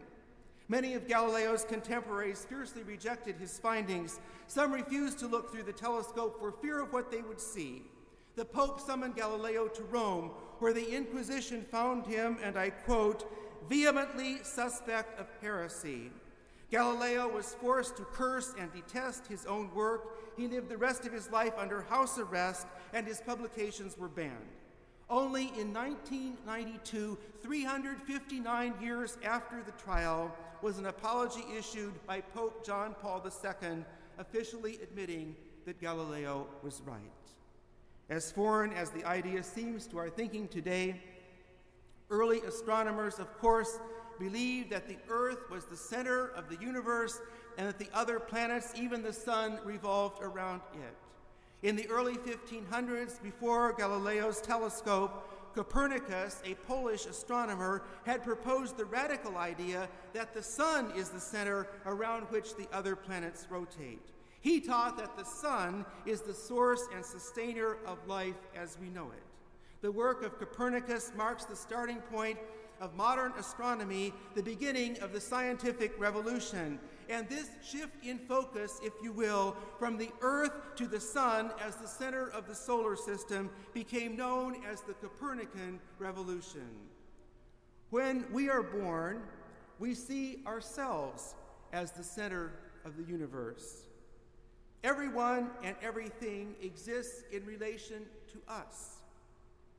Many 0.71 0.93
of 0.93 1.09
Galileo's 1.09 1.65
contemporaries 1.65 2.45
fiercely 2.45 2.83
rejected 2.83 3.37
his 3.37 3.59
findings. 3.59 4.21
Some 4.49 4.71
refused 4.71 5.19
to 5.21 5.27
look 5.27 5.51
through 5.51 5.63
the 5.63 5.73
telescope 5.73 6.39
for 6.39 6.53
fear 6.53 6.83
of 6.83 6.93
what 6.93 7.11
they 7.11 7.23
would 7.23 7.41
see. 7.41 7.85
The 8.37 8.45
Pope 8.45 8.79
summoned 8.79 9.17
Galileo 9.17 9.67
to 9.69 9.83
Rome, 9.85 10.31
where 10.59 10.75
the 10.75 10.95
Inquisition 10.95 11.65
found 11.71 12.07
him, 12.07 12.37
and 12.43 12.59
I 12.59 12.71
quote, 12.71 13.25
vehemently 13.69 14.43
suspect 14.43 15.19
of 15.19 15.27
heresy. 15.41 16.11
Galileo 16.71 17.29
was 17.29 17.55
forced 17.55 17.97
to 17.97 18.05
curse 18.05 18.55
and 18.59 18.71
detest 18.73 19.27
his 19.27 19.47
own 19.47 19.75
work. 19.75 20.37
He 20.37 20.47
lived 20.49 20.69
the 20.69 20.77
rest 20.77 21.07
of 21.07 21.13
his 21.15 21.31
life 21.31 21.55
under 21.57 21.81
house 21.83 22.19
arrest, 22.19 22.67
and 22.93 23.07
his 23.07 23.23
publications 23.23 23.97
were 23.97 24.09
banned. 24.09 24.58
Only 25.11 25.45
in 25.59 25.73
1992, 25.73 27.17
359 27.43 28.75
years 28.81 29.17
after 29.25 29.63
the 29.63 29.73
trial, 29.73 30.35
was 30.61 30.79
an 30.79 30.87
apology 30.87 31.45
issued 31.57 31.95
by 32.07 32.21
Pope 32.21 32.67
John 32.67 32.95
Paul 33.01 33.25
II, 33.25 33.85
officially 34.19 34.79
admitting 34.83 35.35
that 35.65 35.81
Galileo 35.81 36.47
was 36.63 36.83
right. 36.85 36.99
As 38.11 38.33
foreign 38.33 38.73
as 38.73 38.91
the 38.91 39.05
idea 39.05 39.43
seems 39.43 39.87
to 39.89 39.99
our 39.99 40.11
thinking 40.11 40.49
today, 40.49 41.01
early 42.11 42.41
astronomers, 42.41 43.19
of 43.19 43.39
course, 43.39 43.79
believed 44.19 44.71
that 44.71 44.89
the 44.89 44.97
Earth 45.09 45.51
was 45.51 45.65
the 45.67 45.77
center 45.77 46.29
of 46.31 46.49
the 46.49 46.57
universe 46.57 47.21
and 47.57 47.69
that 47.69 47.79
the 47.79 47.89
other 47.95 48.19
planets, 48.19 48.73
even 48.77 49.03
the 49.03 49.13
Sun, 49.13 49.59
revolved 49.65 50.23
around 50.23 50.61
it. 50.75 51.08
In 51.63 51.75
the 51.75 51.89
early 51.89 52.15
1500s, 52.15 53.21
before 53.21 53.73
Galileo's 53.73 54.41
telescope, 54.41 55.55
Copernicus, 55.55 56.41
a 56.45 56.55
Polish 56.55 57.07
astronomer, 57.07 57.83
had 58.05 58.23
proposed 58.23 58.77
the 58.77 58.85
radical 58.85 59.37
idea 59.37 59.89
that 60.13 60.33
the 60.33 60.43
sun 60.43 60.93
is 60.95 61.09
the 61.09 61.19
center 61.19 61.67
around 61.85 62.23
which 62.31 62.55
the 62.55 62.69
other 62.73 62.95
planets 62.95 63.47
rotate. 63.51 64.13
He 64.41 64.61
taught 64.61 64.97
that 64.99 65.17
the 65.17 65.25
sun 65.25 65.85
is 66.07 66.21
the 66.21 66.35
source 66.35 66.87
and 66.95 67.05
sustainer 67.05 67.79
of 67.87 67.99
life 68.07 68.37
as 68.55 68.79
we 68.81 68.89
know 68.89 69.07
it. 69.07 69.23
The 69.81 69.91
work 69.91 70.23
of 70.23 70.39
Copernicus 70.39 71.13
marks 71.17 71.45
the 71.45 71.57
starting 71.57 71.99
point 72.13 72.39
of 72.81 72.95
modern 72.95 73.33
astronomy, 73.37 74.13
the 74.37 74.43
beginning 74.45 74.97
of 75.01 75.13
the 75.13 75.21
scientific 75.21 75.99
revolution. 75.99 76.79
And 77.09 77.29
this 77.29 77.49
shift 77.65 78.05
in 78.05 78.19
focus, 78.19 78.81
if 78.83 78.93
you 79.03 79.13
will, 79.13 79.57
from 79.79 79.97
the 79.97 80.11
Earth 80.21 80.53
to 80.77 80.87
the 80.87 81.01
Sun 81.01 81.53
as 81.65 81.77
the 81.77 81.89
center 81.89 82.29
of 82.31 82.47
the 82.47 82.55
solar 82.55 82.97
system 82.97 83.49
became 83.73 84.15
known 84.17 84.57
as 84.71 84.83
the 84.83 84.93
Copernican 84.95 85.81
Revolution. 85.99 86.69
When 87.91 88.27
we 88.31 88.51
are 88.51 88.63
born, 88.63 89.23
we 89.79 89.95
see 89.95 90.43
ourselves 90.47 91.35
as 91.73 91.93
the 91.93 92.05
center 92.05 92.53
of 92.85 92.97
the 92.97 93.05
universe. 93.05 93.85
Everyone 94.85 95.51
and 95.63 95.77
everything 95.83 96.55
exists 96.63 97.25
in 97.33 97.45
relation 97.47 98.03
to 98.33 98.53
us. 98.53 98.99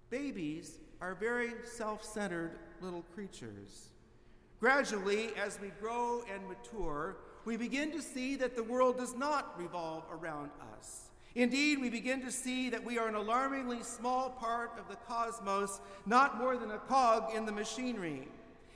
Babies 0.10 0.80
are 1.00 1.16
very 1.16 1.54
self 1.64 2.04
centered 2.04 2.58
little 2.82 3.04
creatures. 3.14 3.90
Gradually, 4.60 5.30
as 5.42 5.58
we 5.62 5.70
grow 5.80 6.22
and 6.34 6.46
mature, 6.48 7.16
we 7.46 7.56
begin 7.56 7.92
to 7.94 8.02
see 8.02 8.36
that 8.36 8.58
the 8.58 8.64
world 8.64 8.98
does 8.98 9.16
not 9.16 9.58
revolve 9.58 10.04
around 10.12 10.50
us. 10.78 11.10
Indeed, 11.36 11.80
we 11.80 11.90
begin 11.90 12.22
to 12.22 12.32
see 12.32 12.70
that 12.70 12.84
we 12.84 12.98
are 12.98 13.08
an 13.08 13.16
alarmingly 13.16 13.84
small 13.84 14.32
part 14.32 14.72
of 14.78 14.90
the 14.90 14.98
cosmos, 15.08 15.80
not 16.06 16.38
more 16.38 16.58
than 16.58 16.72
a 16.72 16.78
cog 16.78 17.34
in 17.34 17.46
the 17.46 17.52
machinery. 17.52 18.28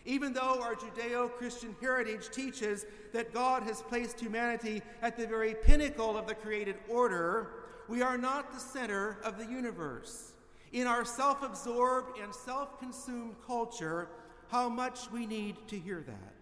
Even 0.05 0.31
though 0.31 0.61
our 0.61 0.75
Judeo 0.75 1.31
Christian 1.33 1.75
heritage 1.81 2.29
teaches 2.31 2.85
that 3.11 3.33
God 3.33 3.63
has 3.63 3.81
placed 3.81 4.19
humanity 4.19 4.81
at 5.01 5.17
the 5.17 5.27
very 5.27 5.53
pinnacle 5.53 6.17
of 6.17 6.27
the 6.27 6.35
created 6.35 6.75
order, 6.87 7.49
we 7.89 8.01
are 8.01 8.17
not 8.17 8.53
the 8.53 8.59
center 8.59 9.17
of 9.23 9.37
the 9.37 9.45
universe 9.45 10.33
in 10.73 10.87
our 10.87 11.05
self 11.05 11.43
absorbed 11.43 12.17
and 12.19 12.33
self 12.33 12.79
consumed 12.79 13.35
culture, 13.45 14.09
how 14.53 14.69
much 14.69 15.09
we 15.11 15.25
need 15.25 15.55
to 15.67 15.79
hear 15.79 16.03
that. 16.05 16.33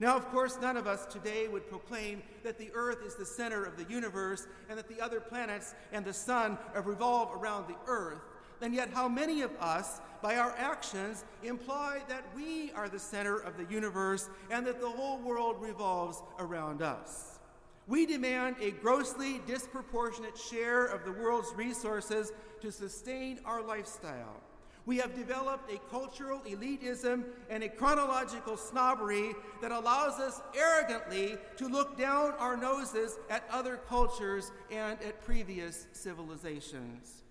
Now, 0.00 0.16
of 0.16 0.26
course, 0.30 0.56
none 0.62 0.78
of 0.78 0.86
us 0.86 1.04
today 1.04 1.46
would 1.46 1.68
proclaim 1.68 2.22
that 2.42 2.56
the 2.56 2.70
earth 2.72 3.04
is 3.06 3.16
the 3.16 3.26
center 3.26 3.66
of 3.66 3.76
the 3.76 3.84
universe 3.84 4.46
and 4.70 4.78
that 4.78 4.88
the 4.88 4.98
other 4.98 5.20
planets 5.20 5.74
and 5.92 6.06
the 6.06 6.12
sun 6.14 6.56
revolve 6.82 7.38
around 7.38 7.68
the 7.68 7.76
earth. 7.86 8.22
And 8.62 8.74
yet, 8.74 8.88
how 8.94 9.08
many 9.10 9.42
of 9.42 9.50
us, 9.60 10.00
by 10.22 10.38
our 10.38 10.54
actions, 10.56 11.26
imply 11.42 12.00
that 12.08 12.24
we 12.34 12.72
are 12.72 12.88
the 12.88 12.98
center 12.98 13.36
of 13.36 13.58
the 13.58 13.66
universe 13.70 14.30
and 14.50 14.66
that 14.66 14.80
the 14.80 14.88
whole 14.88 15.18
world 15.18 15.56
revolves 15.60 16.22
around 16.38 16.80
us? 16.80 17.38
We 17.86 18.06
demand 18.06 18.56
a 18.62 18.70
grossly 18.70 19.42
disproportionate 19.46 20.38
share 20.38 20.86
of 20.86 21.04
the 21.04 21.12
world's 21.12 21.52
resources 21.54 22.32
to 22.62 22.72
sustain 22.72 23.40
our 23.44 23.62
lifestyle. 23.62 24.40
We 24.86 24.98
have 24.98 25.14
developed 25.14 25.72
a 25.72 25.78
cultural 25.90 26.40
elitism 26.40 27.24
and 27.48 27.62
a 27.62 27.68
chronological 27.68 28.58
snobbery 28.58 29.34
that 29.62 29.72
allows 29.72 30.20
us 30.20 30.42
arrogantly 30.54 31.36
to 31.56 31.68
look 31.68 31.96
down 31.96 32.32
our 32.38 32.56
noses 32.56 33.18
at 33.30 33.48
other 33.50 33.78
cultures 33.88 34.52
and 34.70 35.00
at 35.02 35.24
previous 35.24 35.86
civilizations. 35.92 37.22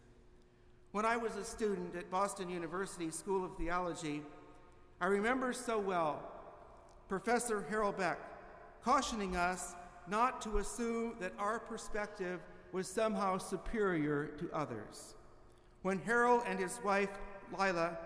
When 0.94 1.06
I 1.06 1.18
was 1.18 1.36
a 1.36 1.44
student 1.44 1.96
at 1.96 2.10
Boston 2.10 2.50
University 2.50 3.12
School 3.12 3.46
of 3.46 3.56
Theology, 3.56 4.24
I 5.00 5.08
remember 5.08 5.54
so 5.54 5.78
well 5.78 6.24
Professor 7.08 7.66
Harold 7.70 7.98
Beck 7.98 8.20
cautioning 8.84 9.36
us 9.36 9.76
not 10.08 10.42
to 10.42 10.58
assume 10.58 11.16
that 11.20 11.34
our 11.38 11.60
perspective 11.60 12.40
was 12.72 12.88
somehow 12.88 13.38
superior 13.38 14.32
to 14.40 14.50
others. 14.52 15.16
When 15.84 16.00
Harold 16.00 16.44
and 16.48 16.60
his 16.60 16.80
wife, 16.84 17.10
Lila, 17.58 17.98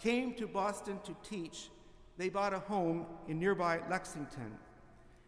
came 0.00 0.34
to 0.34 0.46
Boston 0.46 0.98
to 1.04 1.14
teach, 1.28 1.70
they 2.18 2.28
bought 2.28 2.52
a 2.52 2.58
home 2.58 3.06
in 3.28 3.38
nearby 3.38 3.80
Lexington. 3.88 4.58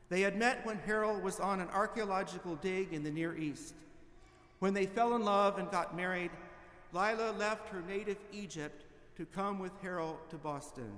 They 0.09 0.21
had 0.21 0.37
met 0.37 0.65
when 0.67 0.79
Harold 0.79 1.23
was 1.23 1.41
on 1.41 1.61
an 1.61 1.69
archaeological 1.69 2.57
dig 2.57 2.93
in 2.93 3.03
the 3.03 3.11
Near 3.11 3.37
East. 3.37 3.75
When 4.59 4.75
they 4.75 4.87
fell 4.87 5.17
in 5.17 5.25
love 5.25 5.59
and 5.59 5.71
got 5.71 5.97
married, 5.97 6.31
Lila 6.93 7.33
left 7.39 7.69
her 7.71 7.83
native 7.83 8.19
Egypt 8.33 8.85
to 9.17 9.25
come 9.25 9.59
with 9.59 9.73
Harold 9.81 10.19
to 10.31 10.37
Boston. 10.37 10.93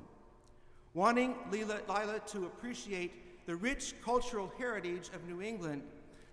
Wanting 0.94 1.34
Lila, 1.50 1.80
Lila 1.88 2.20
to 2.28 2.46
appreciate 2.46 3.46
the 3.46 3.56
rich 3.56 3.94
cultural 4.04 4.52
heritage 4.58 5.10
of 5.14 5.26
New 5.28 5.40
England, 5.40 5.82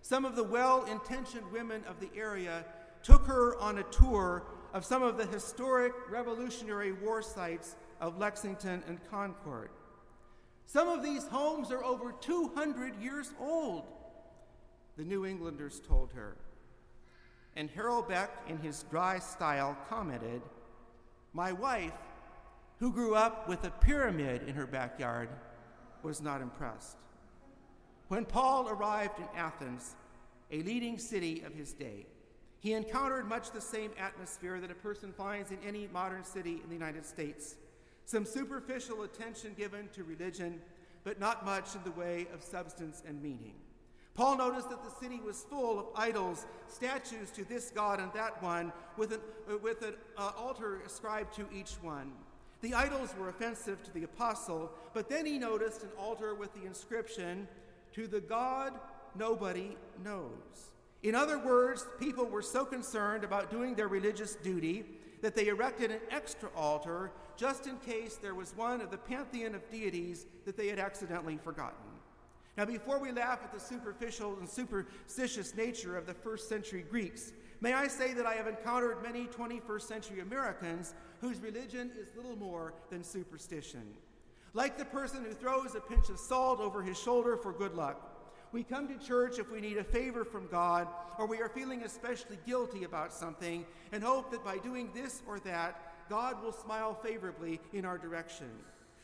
some 0.01 0.25
of 0.25 0.35
the 0.35 0.43
well 0.43 0.83
intentioned 0.85 1.49
women 1.51 1.83
of 1.87 1.99
the 1.99 2.09
area 2.17 2.65
took 3.03 3.25
her 3.25 3.57
on 3.59 3.77
a 3.77 3.83
tour 3.83 4.43
of 4.73 4.83
some 4.83 5.03
of 5.03 5.17
the 5.17 5.25
historic 5.27 5.93
Revolutionary 6.09 6.91
War 6.91 7.21
sites 7.21 7.75
of 8.01 8.17
Lexington 8.17 8.83
and 8.87 8.99
Concord. 9.09 9.69
Some 10.65 10.87
of 10.87 11.03
these 11.03 11.25
homes 11.27 11.71
are 11.71 11.83
over 11.83 12.11
200 12.11 13.01
years 13.01 13.31
old, 13.39 13.85
the 14.97 15.03
New 15.03 15.25
Englanders 15.25 15.79
told 15.87 16.11
her. 16.13 16.37
And 17.55 17.69
Harold 17.69 18.07
Beck, 18.07 18.31
in 18.49 18.57
his 18.57 18.83
dry 18.89 19.19
style, 19.19 19.77
commented, 19.87 20.41
My 21.33 21.51
wife, 21.51 21.93
who 22.79 22.91
grew 22.91 23.13
up 23.13 23.47
with 23.47 23.63
a 23.65 23.69
pyramid 23.69 24.47
in 24.47 24.55
her 24.55 24.65
backyard, 24.65 25.29
was 26.01 26.19
not 26.19 26.41
impressed. 26.41 26.97
When 28.07 28.25
Paul 28.25 28.67
arrived 28.69 29.19
in 29.19 29.27
Athens, 29.35 29.95
a 30.51 30.63
leading 30.63 30.97
city 30.97 31.43
of 31.45 31.53
his 31.53 31.73
day, 31.73 32.07
he 32.63 32.71
encountered 32.71 33.27
much 33.27 33.51
the 33.51 33.59
same 33.59 33.91
atmosphere 33.99 34.61
that 34.61 34.71
a 34.71 34.75
person 34.75 35.11
finds 35.11 35.51
in 35.51 35.57
any 35.67 35.89
modern 35.91 36.23
city 36.23 36.61
in 36.63 36.69
the 36.69 36.73
United 36.73 37.05
States 37.05 37.55
some 38.05 38.25
superficial 38.25 39.03
attention 39.03 39.53
given 39.57 39.89
to 39.93 40.05
religion, 40.05 40.61
but 41.03 41.19
not 41.19 41.45
much 41.45 41.75
in 41.75 41.83
the 41.83 41.91
way 41.91 42.25
of 42.33 42.41
substance 42.41 43.03
and 43.05 43.21
meaning. 43.21 43.53
Paul 44.15 44.37
noticed 44.37 44.69
that 44.69 44.81
the 44.81 44.91
city 44.91 45.19
was 45.25 45.43
full 45.49 45.77
of 45.77 45.87
idols, 45.95 46.45
statues 46.69 47.31
to 47.31 47.43
this 47.43 47.69
god 47.69 47.99
and 47.99 48.13
that 48.13 48.41
one, 48.41 48.71
with 48.95 49.11
an, 49.11 49.19
uh, 49.51 49.57
with 49.57 49.81
an 49.81 49.95
uh, 50.17 50.31
altar 50.37 50.81
ascribed 50.85 51.33
to 51.35 51.45
each 51.53 51.71
one. 51.81 52.13
The 52.61 52.73
idols 52.73 53.13
were 53.19 53.27
offensive 53.27 53.83
to 53.83 53.93
the 53.93 54.03
apostle, 54.03 54.71
but 54.93 55.09
then 55.09 55.25
he 55.25 55.37
noticed 55.37 55.83
an 55.83 55.89
altar 55.99 56.33
with 56.33 56.53
the 56.53 56.65
inscription, 56.65 57.45
to 57.93 58.07
the 58.07 58.21
God 58.21 58.73
nobody 59.15 59.75
knows. 60.01 60.72
In 61.03 61.15
other 61.15 61.37
words, 61.37 61.85
people 61.99 62.25
were 62.25 62.41
so 62.41 62.63
concerned 62.63 63.25
about 63.25 63.51
doing 63.51 63.75
their 63.75 63.89
religious 63.89 64.35
duty 64.35 64.85
that 65.21 65.35
they 65.35 65.47
erected 65.47 65.91
an 65.91 65.99
extra 66.09 66.49
altar 66.55 67.11
just 67.35 67.67
in 67.67 67.77
case 67.77 68.15
there 68.15 68.35
was 68.35 68.55
one 68.55 68.79
of 68.79 68.89
the 68.89 68.97
pantheon 68.97 69.53
of 69.53 69.69
deities 69.69 70.25
that 70.45 70.55
they 70.55 70.67
had 70.67 70.79
accidentally 70.79 71.37
forgotten. 71.37 71.77
Now, 72.57 72.65
before 72.65 72.99
we 72.99 73.11
laugh 73.11 73.39
at 73.43 73.51
the 73.51 73.59
superficial 73.59 74.37
and 74.39 74.47
superstitious 74.47 75.55
nature 75.55 75.97
of 75.97 76.05
the 76.05 76.13
first 76.13 76.47
century 76.47 76.85
Greeks, 76.89 77.33
may 77.61 77.73
I 77.73 77.87
say 77.87 78.13
that 78.13 78.25
I 78.25 78.35
have 78.35 78.47
encountered 78.47 79.01
many 79.01 79.25
21st 79.25 79.81
century 79.81 80.19
Americans 80.19 80.93
whose 81.19 81.39
religion 81.39 81.91
is 81.99 82.07
little 82.15 82.37
more 82.37 82.73
than 82.89 83.03
superstition. 83.03 83.81
Like 84.53 84.77
the 84.77 84.85
person 84.85 85.23
who 85.25 85.33
throws 85.33 85.73
a 85.73 85.81
pinch 85.81 86.09
of 86.09 86.19
salt 86.19 86.59
over 86.59 86.83
his 86.83 86.99
shoulder 86.99 87.35
for 87.35 87.51
good 87.51 87.73
luck, 87.73 88.12
we 88.53 88.63
come 88.63 88.87
to 88.87 88.97
church 89.05 89.39
if 89.39 89.51
we 89.51 89.59
need 89.59 89.77
a 89.77 89.83
favor 89.83 90.23
from 90.23 90.47
God 90.47 90.87
or 91.17 91.25
we 91.25 91.41
are 91.41 91.49
feeling 91.49 91.83
especially 91.83 92.37
guilty 92.45 92.83
about 92.83 93.11
something 93.11 93.65
and 93.91 94.03
hope 94.03 94.31
that 94.31 94.45
by 94.45 94.59
doing 94.59 94.91
this 94.93 95.23
or 95.27 95.39
that, 95.39 96.07
God 96.07 96.41
will 96.43 96.51
smile 96.51 96.93
favorably 96.93 97.59
in 97.73 97.83
our 97.83 97.97
direction. 97.97 98.49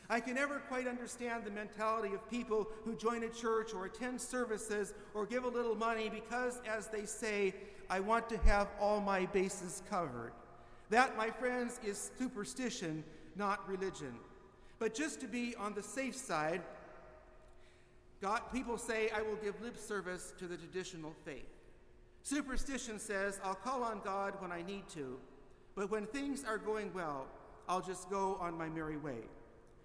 I 0.08 0.20
can 0.20 0.34
never 0.34 0.60
quite 0.60 0.86
understand 0.86 1.44
the 1.44 1.50
mentality 1.50 2.14
of 2.14 2.30
people 2.30 2.68
who 2.84 2.94
join 2.94 3.24
a 3.24 3.28
church 3.28 3.74
or 3.74 3.86
attend 3.86 4.20
services 4.20 4.94
or 5.14 5.26
give 5.26 5.44
a 5.44 5.48
little 5.48 5.74
money 5.74 6.08
because, 6.08 6.60
as 6.68 6.86
they 6.88 7.04
say, 7.04 7.54
I 7.88 8.00
want 8.00 8.28
to 8.28 8.38
have 8.38 8.68
all 8.80 9.00
my 9.00 9.26
bases 9.26 9.82
covered. 9.90 10.32
That, 10.90 11.16
my 11.16 11.30
friends, 11.30 11.78
is 11.84 12.10
superstition, 12.18 13.04
not 13.36 13.68
religion. 13.68 14.14
But 14.80 14.94
just 14.94 15.20
to 15.20 15.28
be 15.28 15.54
on 15.56 15.74
the 15.74 15.82
safe 15.82 16.16
side, 16.16 16.62
God, 18.20 18.42
people 18.52 18.76
say, 18.76 19.10
I 19.14 19.22
will 19.22 19.36
give 19.36 19.60
lip 19.62 19.78
service 19.78 20.34
to 20.38 20.46
the 20.46 20.56
traditional 20.56 21.14
faith. 21.24 21.48
Superstition 22.22 22.98
says, 22.98 23.40
I'll 23.42 23.54
call 23.54 23.82
on 23.82 24.02
God 24.04 24.34
when 24.40 24.52
I 24.52 24.62
need 24.62 24.88
to, 24.90 25.18
but 25.74 25.90
when 25.90 26.06
things 26.06 26.44
are 26.44 26.58
going 26.58 26.92
well, 26.92 27.26
I'll 27.66 27.80
just 27.80 28.10
go 28.10 28.36
on 28.40 28.58
my 28.58 28.68
merry 28.68 28.98
way. 28.98 29.20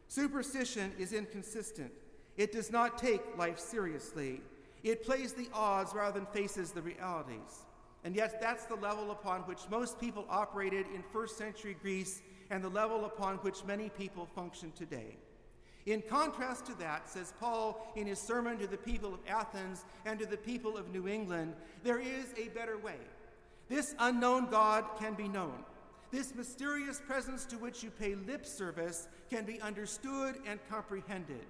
Superstition 0.08 0.92
is 1.00 1.14
inconsistent. 1.14 1.92
It 2.36 2.52
does 2.52 2.72
not 2.72 2.98
take 2.98 3.22
life 3.38 3.58
seriously. 3.58 4.42
It 4.84 5.06
plays 5.06 5.34
the 5.34 5.48
odds 5.54 5.94
rather 5.94 6.20
than 6.20 6.28
faces 6.28 6.72
the 6.72 6.82
realities. 6.82 7.64
And 8.04 8.16
yet, 8.16 8.40
that's 8.40 8.66
the 8.66 8.76
level 8.76 9.12
upon 9.12 9.42
which 9.42 9.62
most 9.72 10.00
people 10.00 10.26
operated 10.30 10.86
in 10.94 11.04
first 11.12 11.38
century 11.38 11.76
Greece 11.82 12.22
and 12.52 12.64
the 12.64 12.70
level 12.70 13.06
upon 13.06 13.38
which 13.38 13.64
many 13.66 13.90
people 13.90 14.28
function 14.36 14.72
today. 14.74 15.18
In 15.86 16.02
contrast 16.02 16.66
to 16.66 16.74
that, 16.76 17.08
says 17.08 17.34
Paul 17.40 17.92
in 17.96 18.08
his 18.08 18.20
sermon 18.20 18.58
to 18.58 18.68
the 18.68 18.78
people 18.78 19.14
of 19.14 19.20
Athens 19.28 19.86
and 20.06 20.18
to 20.20 20.26
the 20.26 20.38
people 20.38 20.78
of 20.78 20.92
New 20.92 21.08
England, 21.08 21.54
there 21.84 22.00
is 22.00 22.26
a 22.38 22.50
better 22.50 22.78
way. 22.78 22.98
This 23.70 23.96
unknown 24.00 24.48
God 24.50 24.84
can 25.00 25.14
be 25.14 25.28
known. 25.28 25.64
This 26.12 26.34
mysterious 26.34 27.02
presence 27.06 27.46
to 27.46 27.58
which 27.58 27.84
you 27.84 27.92
pay 27.92 28.16
lip 28.16 28.46
service 28.46 29.08
can 29.30 29.46
be 29.46 29.62
understood 29.62 30.36
and 30.48 30.60
comprehended. 30.70 31.46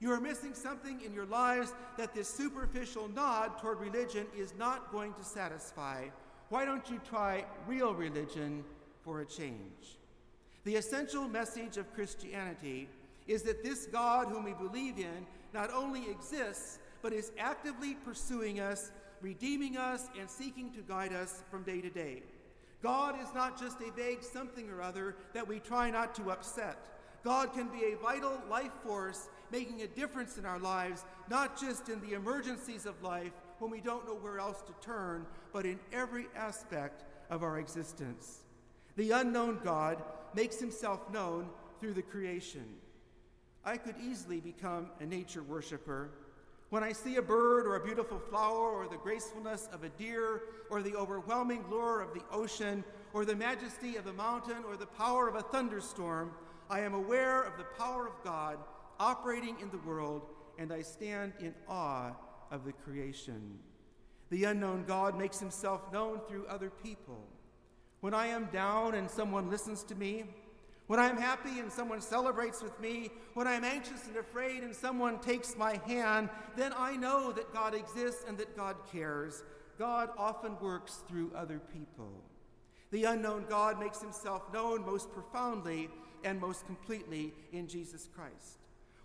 You 0.00 0.12
are 0.12 0.20
missing 0.20 0.54
something 0.54 1.00
in 1.00 1.14
your 1.14 1.26
lives 1.26 1.72
that 1.96 2.14
this 2.14 2.28
superficial 2.28 3.08
nod 3.08 3.58
toward 3.58 3.80
religion 3.80 4.26
is 4.36 4.52
not 4.58 4.92
going 4.92 5.14
to 5.14 5.24
satisfy. 5.24 6.06
Why 6.48 6.64
don't 6.64 6.88
you 6.90 7.00
try 7.08 7.44
real 7.66 7.94
religion 7.94 8.64
for 9.02 9.20
a 9.20 9.24
change? 9.24 9.98
The 10.64 10.76
essential 10.76 11.28
message 11.28 11.76
of 11.76 11.92
Christianity 11.94 12.88
is 13.26 13.42
that 13.42 13.62
this 13.62 13.86
God 13.86 14.28
whom 14.28 14.44
we 14.44 14.52
believe 14.52 14.98
in 14.98 15.26
not 15.52 15.72
only 15.72 16.10
exists, 16.10 16.78
but 17.02 17.12
is 17.12 17.32
actively 17.38 17.94
pursuing 17.94 18.60
us, 18.60 18.90
redeeming 19.20 19.76
us, 19.76 20.08
and 20.18 20.28
seeking 20.28 20.72
to 20.72 20.80
guide 20.80 21.12
us 21.12 21.42
from 21.50 21.62
day 21.62 21.80
to 21.80 21.90
day. 21.90 22.22
God 22.82 23.16
is 23.20 23.28
not 23.34 23.58
just 23.58 23.80
a 23.80 23.90
vague 23.92 24.22
something 24.22 24.68
or 24.70 24.82
other 24.82 25.16
that 25.32 25.46
we 25.46 25.58
try 25.58 25.90
not 25.90 26.14
to 26.16 26.30
upset. 26.30 26.76
God 27.24 27.52
can 27.52 27.68
be 27.68 27.84
a 27.92 27.96
vital 27.96 28.40
life 28.48 28.72
force 28.84 29.28
making 29.50 29.82
a 29.82 29.86
difference 29.86 30.38
in 30.38 30.44
our 30.44 30.58
lives, 30.58 31.04
not 31.30 31.60
just 31.60 31.88
in 31.88 32.00
the 32.00 32.12
emergencies 32.12 32.86
of 32.86 33.02
life 33.02 33.32
when 33.58 33.70
we 33.70 33.80
don't 33.80 34.06
know 34.06 34.14
where 34.14 34.38
else 34.38 34.62
to 34.62 34.72
turn, 34.80 35.26
but 35.52 35.64
in 35.66 35.78
every 35.92 36.26
aspect 36.36 37.04
of 37.30 37.42
our 37.42 37.58
existence. 37.58 38.44
The 38.96 39.10
unknown 39.10 39.60
God 39.64 40.02
makes 40.34 40.58
himself 40.58 41.10
known 41.12 41.48
through 41.80 41.94
the 41.94 42.02
creation. 42.02 42.66
I 43.66 43.76
could 43.76 43.96
easily 44.00 44.38
become 44.38 44.90
a 45.00 45.04
nature 45.04 45.42
worshiper 45.42 46.10
when 46.70 46.84
I 46.84 46.92
see 46.92 47.16
a 47.16 47.22
bird 47.22 47.66
or 47.66 47.74
a 47.74 47.84
beautiful 47.84 48.20
flower 48.20 48.70
or 48.70 48.86
the 48.86 48.96
gracefulness 48.96 49.68
of 49.72 49.82
a 49.82 49.88
deer 49.88 50.42
or 50.70 50.82
the 50.82 50.94
overwhelming 50.94 51.64
lure 51.68 52.00
of 52.00 52.14
the 52.14 52.22
ocean 52.30 52.84
or 53.12 53.24
the 53.24 53.34
majesty 53.34 53.96
of 53.96 54.06
a 54.06 54.12
mountain 54.12 54.62
or 54.68 54.76
the 54.76 54.86
power 54.86 55.26
of 55.26 55.34
a 55.34 55.42
thunderstorm, 55.42 56.30
I 56.70 56.80
am 56.80 56.94
aware 56.94 57.42
of 57.42 57.58
the 57.58 57.64
power 57.76 58.06
of 58.06 58.12
God 58.22 58.58
operating 59.00 59.56
in 59.60 59.68
the 59.70 59.78
world 59.78 60.22
and 60.58 60.72
I 60.72 60.82
stand 60.82 61.32
in 61.40 61.52
awe 61.68 62.12
of 62.52 62.64
the 62.64 62.72
creation. 62.72 63.58
The 64.30 64.44
unknown 64.44 64.84
God 64.86 65.18
makes 65.18 65.40
himself 65.40 65.92
known 65.92 66.20
through 66.28 66.46
other 66.46 66.70
people. 66.70 67.18
When 68.00 68.14
I 68.14 68.28
am 68.28 68.44
down 68.46 68.94
and 68.94 69.10
someone 69.10 69.50
listens 69.50 69.82
to 69.84 69.96
me, 69.96 70.24
when 70.86 71.00
I'm 71.00 71.16
happy 71.16 71.58
and 71.58 71.70
someone 71.70 72.00
celebrates 72.00 72.62
with 72.62 72.78
me, 72.80 73.10
when 73.34 73.48
I'm 73.48 73.64
anxious 73.64 74.06
and 74.06 74.16
afraid 74.16 74.62
and 74.62 74.74
someone 74.74 75.18
takes 75.18 75.56
my 75.56 75.80
hand, 75.86 76.28
then 76.56 76.72
I 76.76 76.96
know 76.96 77.32
that 77.32 77.52
God 77.52 77.74
exists 77.74 78.24
and 78.28 78.38
that 78.38 78.56
God 78.56 78.76
cares. 78.92 79.42
God 79.78 80.10
often 80.16 80.56
works 80.60 81.02
through 81.08 81.32
other 81.34 81.58
people. 81.58 82.22
The 82.92 83.04
unknown 83.04 83.46
God 83.48 83.80
makes 83.80 84.00
himself 84.00 84.42
known 84.52 84.86
most 84.86 85.12
profoundly 85.12 85.88
and 86.24 86.40
most 86.40 86.66
completely 86.66 87.34
in 87.52 87.66
Jesus 87.66 88.08
Christ. 88.14 88.58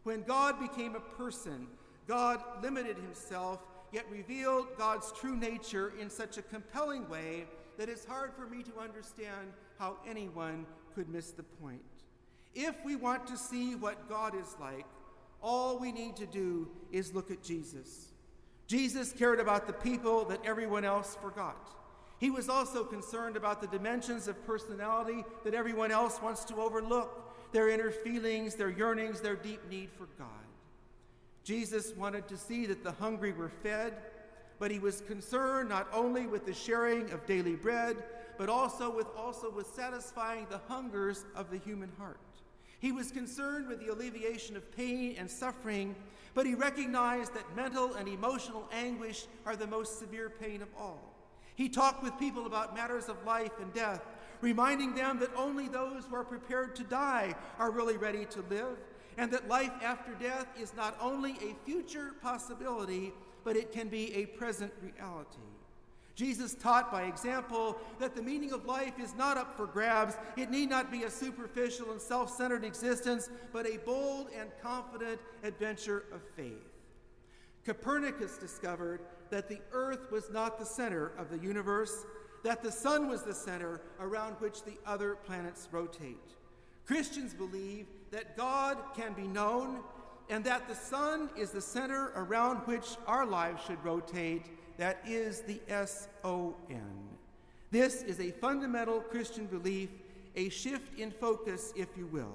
When 0.04 0.22
God 0.22 0.60
became 0.60 0.96
a 0.96 1.00
person, 1.00 1.68
God 2.08 2.42
limited 2.62 2.98
himself, 2.98 3.60
yet 3.92 4.06
revealed 4.10 4.68
God's 4.78 5.12
true 5.12 5.36
nature 5.36 5.94
in 6.00 6.10
such 6.10 6.38
a 6.38 6.42
compelling 6.42 7.10
way 7.10 7.46
that 7.78 7.90
it's 7.90 8.06
hard 8.06 8.34
for 8.34 8.46
me 8.46 8.64
to 8.64 8.80
understand 8.80 9.52
how 9.80 9.98
anyone 10.08 10.66
could 10.96 11.10
miss 11.10 11.32
the 11.32 11.44
point. 11.44 11.82
If 12.54 12.84
we 12.84 12.96
want 12.96 13.28
to 13.28 13.38
see 13.38 13.76
what 13.76 14.10
God 14.10 14.36
is 14.36 14.56
like, 14.60 14.86
all 15.42 15.80
we 15.80 15.92
need 15.92 16.16
to 16.18 16.26
do 16.26 16.68
is 16.92 17.14
look 17.14 17.32
at 17.32 17.42
Jesus. 17.42 18.10
Jesus 18.68 19.12
cared 19.12 19.40
about 19.40 19.68
the 19.68 19.74
people 19.74 20.26
that 20.26 20.46
everyone 20.46 20.86
else 20.86 21.18
forgot. 21.22 21.70
He 22.20 22.30
was 22.30 22.50
also 22.50 22.84
concerned 22.84 23.36
about 23.36 23.62
the 23.62 23.68
dimensions 23.68 24.28
of 24.28 24.46
personality 24.46 25.26
that 25.44 25.54
everyone 25.54 25.92
else 25.92 26.22
wants 26.22 26.46
to 26.46 26.56
overlook 26.56 27.52
their 27.52 27.70
inner 27.70 27.92
feelings, 27.92 28.56
their 28.56 28.70
yearnings, 28.70 29.20
their 29.22 29.36
deep 29.36 29.60
need 29.70 29.90
for 29.92 30.08
God. 30.18 30.28
Jesus 31.44 31.96
wanted 31.98 32.28
to 32.28 32.38
see 32.38 32.66
that 32.68 32.84
the 32.84 32.92
hungry 32.92 33.32
were 33.32 33.50
fed, 33.50 33.98
but 34.60 34.70
he 34.70 34.78
was 34.78 35.02
concerned 35.02 35.70
not 35.70 35.88
only 35.92 36.28
with 36.28 36.46
the 36.46 36.54
sharing 36.54 37.10
of 37.12 37.26
daily 37.26 37.56
bread, 37.56 37.98
but 38.38 38.50
also 38.50 38.90
with 38.90 39.08
also 39.16 39.50
with 39.50 39.68
satisfying 39.68 40.48
the 40.50 40.60
hungers 40.68 41.26
of 41.36 41.50
the 41.50 41.58
human 41.58 41.92
heart. 41.98 42.20
He 42.80 42.92
was 42.92 43.12
concerned 43.12 43.68
with 43.68 43.80
the 43.80 43.94
alleviation 43.94 44.58
of 44.58 44.76
pain 44.76 45.16
and 45.18 45.30
suffering, 45.30 45.96
but 46.34 46.48
he 46.48 46.56
recognized 46.56 47.34
that 47.36 47.56
mental 47.56 47.94
and 47.94 48.08
emotional 48.08 48.68
anguish 48.72 49.28
are 49.46 49.56
the 49.56 49.68
most 49.68 50.00
severe 50.00 50.30
pain 50.30 50.64
of 50.64 50.70
all. 50.78 51.14
He 51.56 51.70
talked 51.70 52.02
with 52.02 52.18
people 52.18 52.48
about 52.48 52.74
matters 52.74 53.08
of 53.08 53.24
life 53.24 53.52
and 53.62 53.72
death, 53.72 54.02
reminding 54.42 54.96
them 54.96 55.20
that 55.20 55.30
only 55.36 55.68
those 55.68 56.06
who 56.06 56.16
are 56.16 56.24
prepared 56.24 56.76
to 56.78 56.84
die 56.84 57.36
are 57.60 57.70
really 57.70 57.98
ready 57.98 58.26
to 58.26 58.42
live, 58.50 58.80
and 59.18 59.32
that 59.32 59.48
life 59.48 59.72
after 59.84 60.14
death 60.14 60.48
is 60.60 60.74
not 60.76 60.98
only 61.00 61.34
a 61.34 61.56
future 61.66 62.14
possibility, 62.24 63.14
but 63.44 63.56
it 63.56 63.72
can 63.72 63.90
be 63.90 64.12
a 64.16 64.26
present 64.26 64.74
reality. 64.82 65.51
Jesus 66.22 66.54
taught 66.54 66.92
by 66.92 67.06
example 67.06 67.80
that 67.98 68.16
the 68.16 68.22
meaning 68.22 68.54
of 68.54 68.68
life 68.68 69.00
is 69.00 69.16
not 69.16 69.38
up 69.38 69.58
for 69.58 69.66
grabs. 69.66 70.16
It 70.38 70.52
need 70.52 70.70
not 70.70 70.92
be 70.92 71.02
a 71.02 71.10
superficial 71.10 71.90
and 71.90 72.00
self 72.00 72.30
centered 72.30 72.64
existence, 72.64 73.32
but 73.52 73.66
a 73.66 73.78
bold 73.78 74.28
and 74.40 74.52
confident 74.62 75.20
adventure 75.42 76.04
of 76.14 76.22
faith. 76.36 76.62
Copernicus 77.66 78.38
discovered 78.38 79.02
that 79.32 79.50
the 79.50 79.58
earth 79.72 80.12
was 80.12 80.30
not 80.30 80.60
the 80.60 80.66
center 80.66 81.12
of 81.18 81.32
the 81.32 81.40
universe, 81.40 82.06
that 82.44 82.62
the 82.62 82.72
sun 82.72 83.10
was 83.10 83.24
the 83.24 83.34
center 83.34 83.82
around 84.00 84.34
which 84.34 84.64
the 84.64 84.78
other 84.86 85.16
planets 85.26 85.70
rotate. 85.72 86.36
Christians 86.86 87.34
believe 87.34 87.88
that 88.12 88.38
God 88.38 88.78
can 88.96 89.14
be 89.14 89.28
known 89.28 89.80
and 90.30 90.44
that 90.44 90.68
the 90.68 90.76
sun 90.76 91.32
is 91.36 91.50
the 91.50 91.62
center 91.62 92.12
around 92.16 92.58
which 92.68 92.96
our 93.08 93.26
lives 93.26 93.64
should 93.66 93.84
rotate. 93.84 94.46
That 94.82 94.98
is 95.06 95.42
the 95.42 95.60
S 95.70 96.08
O 96.24 96.56
N. 96.72 96.82
This 97.70 98.02
is 98.02 98.20
a 98.20 98.32
fundamental 98.32 99.00
Christian 99.00 99.46
belief, 99.46 99.90
a 100.36 100.50
shift 100.50 100.98
in 100.98 101.12
focus, 101.12 101.72
if 101.76 101.90
you 101.96 102.08
will. 102.08 102.34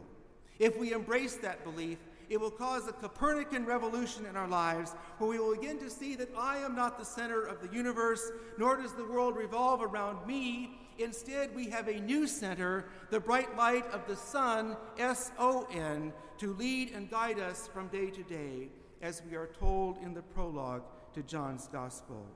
If 0.61 0.79
we 0.79 0.93
embrace 0.93 1.35
that 1.39 1.65
belief, 1.65 1.99
It 2.29 2.41
will 2.41 2.51
cause 2.51 2.89
a 2.89 2.93
Copernican 2.93 3.65
revolution 3.67 4.27
in 4.27 4.37
our 4.37 4.49
lives 4.49 4.95
where 5.19 5.31
we 5.31 5.39
will 5.39 5.55
begin 5.55 5.79
to 5.79 5.91
see 5.91 6.17
that 6.17 6.31
I 6.37 6.59
am 6.59 6.75
not 6.75 6.99
the 6.99 7.05
center 7.05 7.45
of 7.45 7.61
the 7.61 7.75
universe, 7.75 8.33
nor 8.59 8.77
does 8.77 8.93
the 8.93 9.05
world 9.05 9.37
revolve 9.37 9.83
around 9.83 10.27
me. 10.27 10.79
Instead, 10.99 11.55
we 11.55 11.69
have 11.71 11.89
a 11.89 12.01
new 12.01 12.27
center, 12.27 12.87
the 13.11 13.21
bright 13.21 13.55
light 13.57 13.87
of 13.93 14.07
the 14.09 14.17
sun, 14.17 14.77
S 14.99 15.31
O 15.39 15.69
N, 15.71 16.13
to 16.39 16.55
lead 16.55 16.93
and 16.95 17.11
guide 17.11 17.39
us 17.39 17.69
from 17.73 17.89
day 17.89 18.11
to 18.11 18.23
day, 18.25 18.69
as 19.03 19.23
we 19.31 19.37
are 19.37 19.51
told 19.61 19.99
in 20.03 20.15
the 20.15 20.23
prologue 20.23 20.83
to 21.17 21.23
John's 21.23 21.67
Gospel. 21.69 22.27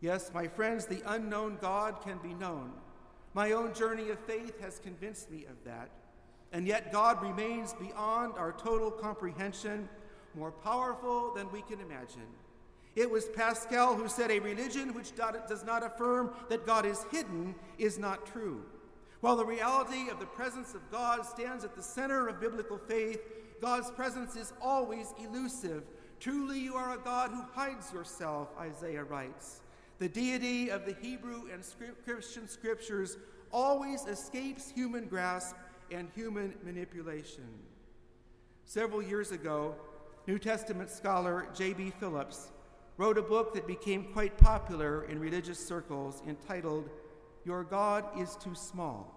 Yes, 0.00 0.30
my 0.32 0.48
friends, 0.48 0.86
the 0.86 1.02
unknown 1.04 1.58
God 1.60 2.00
can 2.02 2.16
be 2.18 2.32
known. 2.32 2.72
My 3.34 3.52
own 3.52 3.74
journey 3.74 4.08
of 4.08 4.18
faith 4.20 4.58
has 4.62 4.78
convinced 4.78 5.30
me 5.30 5.44
of 5.44 5.62
that. 5.66 5.90
And 6.50 6.66
yet, 6.66 6.92
God 6.92 7.22
remains 7.22 7.74
beyond 7.74 8.32
our 8.38 8.52
total 8.52 8.90
comprehension, 8.90 9.86
more 10.34 10.50
powerful 10.50 11.34
than 11.34 11.52
we 11.52 11.60
can 11.60 11.78
imagine. 11.80 12.28
It 12.96 13.10
was 13.10 13.26
Pascal 13.26 13.94
who 13.94 14.08
said, 14.08 14.30
A 14.30 14.38
religion 14.38 14.94
which 14.94 15.14
does 15.14 15.64
not 15.64 15.84
affirm 15.84 16.30
that 16.48 16.64
God 16.64 16.86
is 16.86 17.04
hidden 17.10 17.54
is 17.76 17.98
not 17.98 18.24
true. 18.24 18.62
While 19.20 19.36
the 19.36 19.44
reality 19.44 20.08
of 20.10 20.20
the 20.20 20.26
presence 20.26 20.74
of 20.74 20.90
God 20.90 21.26
stands 21.26 21.64
at 21.64 21.76
the 21.76 21.82
center 21.82 22.28
of 22.28 22.40
biblical 22.40 22.78
faith, 22.78 23.20
God's 23.60 23.90
presence 23.90 24.36
is 24.36 24.54
always 24.62 25.12
elusive. 25.22 25.82
Truly, 26.24 26.58
you 26.58 26.74
are 26.74 26.94
a 26.94 26.96
God 26.96 27.32
who 27.32 27.42
hides 27.52 27.92
yourself, 27.92 28.48
Isaiah 28.58 29.04
writes. 29.04 29.60
The 29.98 30.08
deity 30.08 30.70
of 30.70 30.86
the 30.86 30.96
Hebrew 31.02 31.50
and 31.52 31.62
Christian 32.02 32.48
scriptures 32.48 33.18
always 33.52 34.06
escapes 34.06 34.70
human 34.70 35.04
grasp 35.04 35.54
and 35.90 36.08
human 36.14 36.54
manipulation. 36.64 37.44
Several 38.64 39.02
years 39.02 39.32
ago, 39.32 39.74
New 40.26 40.38
Testament 40.38 40.88
scholar 40.88 41.46
J.B. 41.54 41.92
Phillips 42.00 42.52
wrote 42.96 43.18
a 43.18 43.22
book 43.22 43.52
that 43.52 43.66
became 43.66 44.04
quite 44.04 44.38
popular 44.38 45.04
in 45.04 45.20
religious 45.20 45.58
circles 45.58 46.22
entitled 46.26 46.88
Your 47.44 47.64
God 47.64 48.02
is 48.18 48.34
Too 48.36 48.54
Small. 48.54 49.14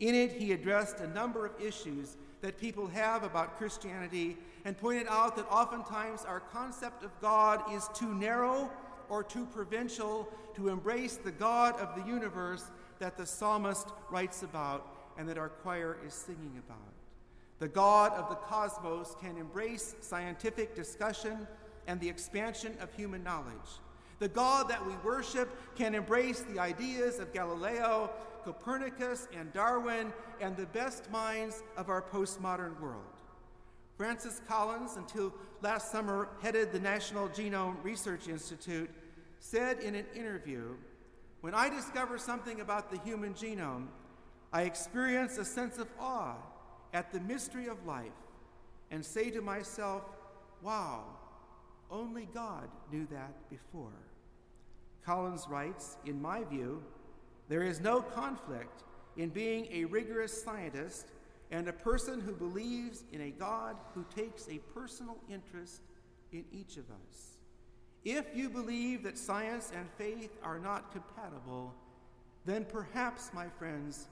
In 0.00 0.16
it, 0.16 0.32
he 0.32 0.50
addressed 0.50 0.98
a 0.98 1.06
number 1.06 1.46
of 1.46 1.52
issues 1.60 2.16
that 2.44 2.60
people 2.60 2.86
have 2.86 3.22
about 3.22 3.56
Christianity 3.56 4.36
and 4.66 4.76
pointed 4.76 5.06
out 5.08 5.34
that 5.34 5.50
oftentimes 5.50 6.26
our 6.26 6.40
concept 6.40 7.02
of 7.02 7.10
God 7.18 7.62
is 7.72 7.88
too 7.94 8.12
narrow 8.12 8.70
or 9.08 9.24
too 9.24 9.46
provincial 9.46 10.28
to 10.54 10.68
embrace 10.68 11.16
the 11.16 11.30
God 11.30 11.74
of 11.80 11.98
the 11.98 12.06
universe 12.06 12.70
that 12.98 13.16
the 13.16 13.24
psalmist 13.24 13.88
writes 14.10 14.42
about 14.42 14.94
and 15.16 15.26
that 15.26 15.38
our 15.38 15.48
choir 15.48 15.96
is 16.06 16.12
singing 16.12 16.60
about. 16.68 16.92
The 17.60 17.68
God 17.68 18.12
of 18.12 18.28
the 18.28 18.34
cosmos 18.34 19.16
can 19.18 19.38
embrace 19.38 19.94
scientific 20.02 20.76
discussion 20.76 21.48
and 21.86 21.98
the 21.98 22.10
expansion 22.10 22.76
of 22.82 22.92
human 22.92 23.24
knowledge. 23.24 23.80
The 24.18 24.28
God 24.28 24.68
that 24.68 24.86
we 24.86 24.92
worship 24.96 25.76
can 25.76 25.94
embrace 25.94 26.40
the 26.40 26.58
ideas 26.58 27.20
of 27.20 27.32
Galileo, 27.32 28.10
Copernicus, 28.44 29.28
and 29.36 29.52
Darwin, 29.52 30.12
and 30.40 30.56
the 30.56 30.66
best 30.66 31.10
minds 31.10 31.62
of 31.76 31.88
our 31.88 32.02
postmodern 32.02 32.78
world. 32.80 33.02
Francis 33.96 34.40
Collins, 34.48 34.96
until 34.96 35.32
last 35.62 35.90
summer 35.90 36.28
headed 36.42 36.72
the 36.72 36.80
National 36.80 37.28
Genome 37.28 37.82
Research 37.82 38.28
Institute, 38.28 38.90
said 39.38 39.80
in 39.80 39.94
an 39.94 40.06
interview 40.14 40.74
When 41.40 41.54
I 41.54 41.68
discover 41.68 42.18
something 42.18 42.60
about 42.60 42.90
the 42.90 42.98
human 42.98 43.34
genome, 43.34 43.86
I 44.52 44.62
experience 44.62 45.38
a 45.38 45.44
sense 45.44 45.78
of 45.78 45.88
awe 45.98 46.36
at 46.92 47.12
the 47.12 47.20
mystery 47.20 47.66
of 47.66 47.84
life 47.86 48.12
and 48.90 49.04
say 49.04 49.30
to 49.30 49.40
myself, 49.40 50.02
wow, 50.62 51.04
only 51.90 52.28
God 52.32 52.68
knew 52.90 53.06
that 53.10 53.48
before. 53.50 53.92
Collins 55.04 55.46
writes 55.48 55.96
In 56.06 56.20
my 56.20 56.44
view, 56.44 56.82
there 57.48 57.62
is 57.62 57.80
no 57.80 58.00
conflict 58.00 58.82
in 59.16 59.28
being 59.28 59.68
a 59.70 59.84
rigorous 59.84 60.42
scientist 60.42 61.06
and 61.50 61.68
a 61.68 61.72
person 61.72 62.20
who 62.20 62.32
believes 62.32 63.04
in 63.12 63.20
a 63.20 63.30
God 63.30 63.76
who 63.94 64.04
takes 64.14 64.48
a 64.48 64.58
personal 64.74 65.18
interest 65.30 65.82
in 66.32 66.44
each 66.52 66.76
of 66.76 66.84
us. 66.90 67.38
If 68.04 68.26
you 68.34 68.50
believe 68.50 69.02
that 69.04 69.16
science 69.16 69.72
and 69.74 69.88
faith 69.96 70.36
are 70.42 70.58
not 70.58 70.92
compatible, 70.92 71.74
then 72.44 72.64
perhaps, 72.64 73.30
my 73.32 73.48
friends, 73.48 74.08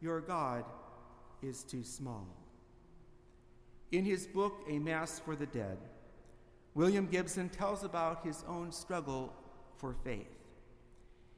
your 0.00 0.20
God 0.20 0.64
is 1.42 1.62
too 1.62 1.84
small. 1.84 2.26
In 3.92 4.04
his 4.04 4.26
book, 4.26 4.60
A 4.68 4.78
Mass 4.78 5.18
for 5.18 5.34
the 5.36 5.46
Dead, 5.46 5.78
William 6.74 7.06
Gibson 7.06 7.48
tells 7.48 7.82
about 7.82 8.24
his 8.24 8.44
own 8.46 8.72
struggle 8.72 9.32
for 9.78 9.94
faith. 10.04 10.39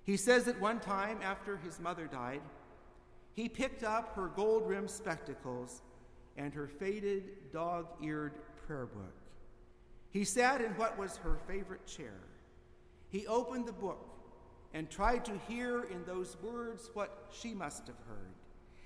He 0.04 0.16
says 0.16 0.44
that 0.44 0.60
one 0.60 0.80
time 0.80 1.18
after 1.22 1.56
his 1.56 1.78
mother 1.78 2.06
died, 2.06 2.42
he 3.34 3.48
picked 3.48 3.84
up 3.84 4.14
her 4.16 4.28
gold 4.28 4.68
rimmed 4.68 4.90
spectacles 4.90 5.82
and 6.36 6.52
her 6.54 6.66
faded, 6.66 7.52
dog 7.52 7.86
eared 8.02 8.34
prayer 8.66 8.86
book. 8.86 9.14
He 10.10 10.24
sat 10.24 10.60
in 10.60 10.72
what 10.72 10.98
was 10.98 11.16
her 11.18 11.38
favorite 11.46 11.86
chair. 11.86 12.20
He 13.08 13.26
opened 13.26 13.66
the 13.66 13.72
book 13.72 14.08
and 14.74 14.90
tried 14.90 15.24
to 15.26 15.38
hear 15.48 15.84
in 15.84 16.04
those 16.04 16.36
words 16.42 16.90
what 16.94 17.28
she 17.30 17.54
must 17.54 17.86
have 17.86 17.98
heard. 18.08 18.32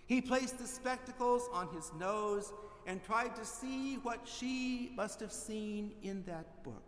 He 0.06 0.20
placed 0.20 0.58
the 0.58 0.66
spectacles 0.66 1.48
on 1.52 1.68
his 1.74 1.92
nose 1.98 2.52
and 2.86 3.02
tried 3.02 3.34
to 3.36 3.44
see 3.44 3.96
what 3.96 4.20
she 4.24 4.92
must 4.96 5.18
have 5.20 5.32
seen 5.32 5.92
in 6.02 6.22
that 6.24 6.62
book. 6.62 6.82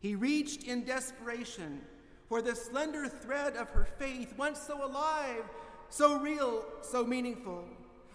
He 0.00 0.14
reached 0.14 0.64
in 0.64 0.84
desperation 0.84 1.80
for 2.28 2.42
the 2.42 2.54
slender 2.54 3.08
thread 3.08 3.56
of 3.56 3.70
her 3.70 3.86
faith, 3.98 4.34
once 4.36 4.60
so 4.60 4.84
alive, 4.84 5.44
so 5.88 6.18
real, 6.18 6.64
so 6.82 7.04
meaningful. 7.04 7.64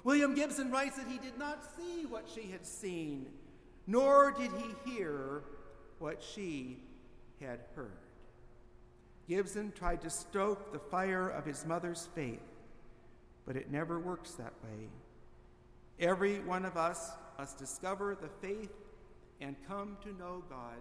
William 0.03 0.35
Gibson 0.35 0.71
writes 0.71 0.97
that 0.97 1.07
he 1.07 1.17
did 1.17 1.37
not 1.37 1.63
see 1.75 2.05
what 2.05 2.27
she 2.33 2.51
had 2.51 2.65
seen, 2.65 3.27
nor 3.87 4.31
did 4.31 4.51
he 4.51 4.91
hear 4.91 5.43
what 5.99 6.21
she 6.21 6.83
had 7.41 7.61
heard. 7.75 7.91
Gibson 9.27 9.71
tried 9.71 10.01
to 10.01 10.09
stoke 10.09 10.71
the 10.71 10.79
fire 10.79 11.29
of 11.29 11.45
his 11.45 11.65
mother's 11.65 12.09
faith 12.13 12.41
but 13.45 13.55
it 13.55 13.71
never 13.71 13.99
works 13.99 14.31
that 14.31 14.53
way. 14.63 14.87
Every 15.99 16.39
one 16.39 16.65
of 16.65 16.77
us 16.77 17.11
must 17.37 17.57
discover 17.57 18.15
the 18.19 18.29
faith 18.45 18.71
and 19.41 19.55
come 19.67 19.97
to 20.03 20.09
know 20.17 20.43
God 20.49 20.79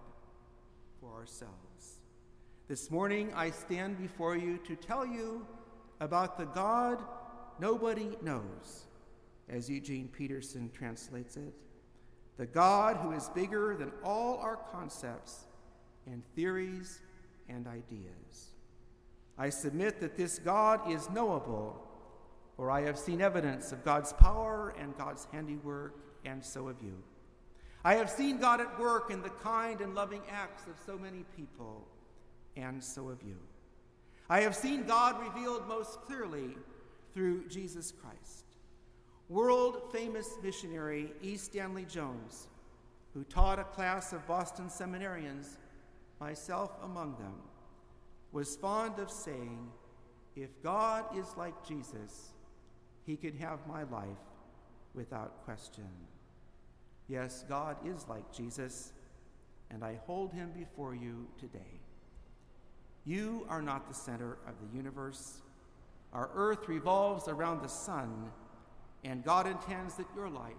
for 0.99 1.13
ourselves. 1.13 1.72
This 2.73 2.89
morning, 2.89 3.31
I 3.35 3.51
stand 3.51 3.99
before 3.99 4.35
you 4.35 4.57
to 4.65 4.75
tell 4.75 5.05
you 5.05 5.45
about 5.99 6.39
the 6.39 6.45
God 6.45 7.03
nobody 7.59 8.17
knows, 8.23 8.87
as 9.47 9.69
Eugene 9.69 10.07
Peterson 10.07 10.71
translates 10.73 11.37
it. 11.37 11.53
The 12.37 12.47
God 12.47 12.97
who 12.97 13.11
is 13.11 13.29
bigger 13.35 13.75
than 13.77 13.91
all 14.03 14.39
our 14.39 14.55
concepts 14.71 15.45
and 16.07 16.23
theories 16.35 16.99
and 17.47 17.67
ideas. 17.67 18.53
I 19.37 19.49
submit 19.49 19.99
that 19.99 20.17
this 20.17 20.39
God 20.39 20.91
is 20.91 21.07
knowable 21.11 21.79
for 22.57 22.71
I 22.71 22.81
have 22.81 22.97
seen 22.97 23.21
evidence 23.21 23.71
of 23.71 23.85
God's 23.85 24.13
power 24.13 24.73
and 24.79 24.97
God's 24.97 25.27
handiwork, 25.31 25.93
and 26.25 26.43
so 26.43 26.69
have 26.69 26.81
you. 26.81 26.97
I 27.85 27.93
have 27.93 28.09
seen 28.09 28.39
God 28.39 28.61
at 28.61 28.79
work 28.79 29.11
in 29.11 29.21
the 29.21 29.29
kind 29.29 29.79
and 29.79 29.93
loving 29.93 30.23
acts 30.31 30.65
of 30.65 30.73
so 30.83 30.97
many 30.97 31.23
people, 31.37 31.87
and 32.55 32.83
so 32.83 33.09
have 33.09 33.21
you. 33.25 33.37
I 34.29 34.41
have 34.41 34.55
seen 34.55 34.83
God 34.83 35.21
revealed 35.21 35.67
most 35.67 36.01
clearly 36.01 36.55
through 37.13 37.47
Jesus 37.47 37.91
Christ. 37.91 38.45
World 39.29 39.91
famous 39.91 40.29
missionary 40.43 41.13
E. 41.21 41.37
Stanley 41.37 41.85
Jones, 41.85 42.47
who 43.13 43.23
taught 43.23 43.59
a 43.59 43.63
class 43.63 44.13
of 44.13 44.25
Boston 44.27 44.67
seminarians, 44.67 45.57
myself 46.19 46.71
among 46.83 47.15
them, 47.17 47.35
was 48.31 48.55
fond 48.55 48.99
of 48.99 49.09
saying, 49.11 49.69
If 50.35 50.49
God 50.63 51.05
is 51.17 51.27
like 51.37 51.67
Jesus, 51.67 52.33
he 53.05 53.15
can 53.15 53.37
have 53.37 53.67
my 53.67 53.83
life 53.83 54.07
without 54.93 55.43
question. 55.45 55.87
Yes, 57.07 57.43
God 57.47 57.77
is 57.85 58.05
like 58.07 58.31
Jesus, 58.33 58.93
and 59.69 59.83
I 59.83 59.99
hold 60.05 60.33
him 60.33 60.51
before 60.57 60.95
you 60.95 61.27
today. 61.39 61.82
You 63.05 63.45
are 63.49 63.61
not 63.61 63.87
the 63.87 63.93
center 63.93 64.37
of 64.47 64.53
the 64.61 64.75
universe. 64.75 65.41
Our 66.13 66.29
earth 66.33 66.67
revolves 66.67 67.27
around 67.27 67.61
the 67.61 67.69
sun, 67.69 68.31
and 69.03 69.23
God 69.23 69.47
intends 69.47 69.95
that 69.95 70.05
your 70.15 70.29
life 70.29 70.53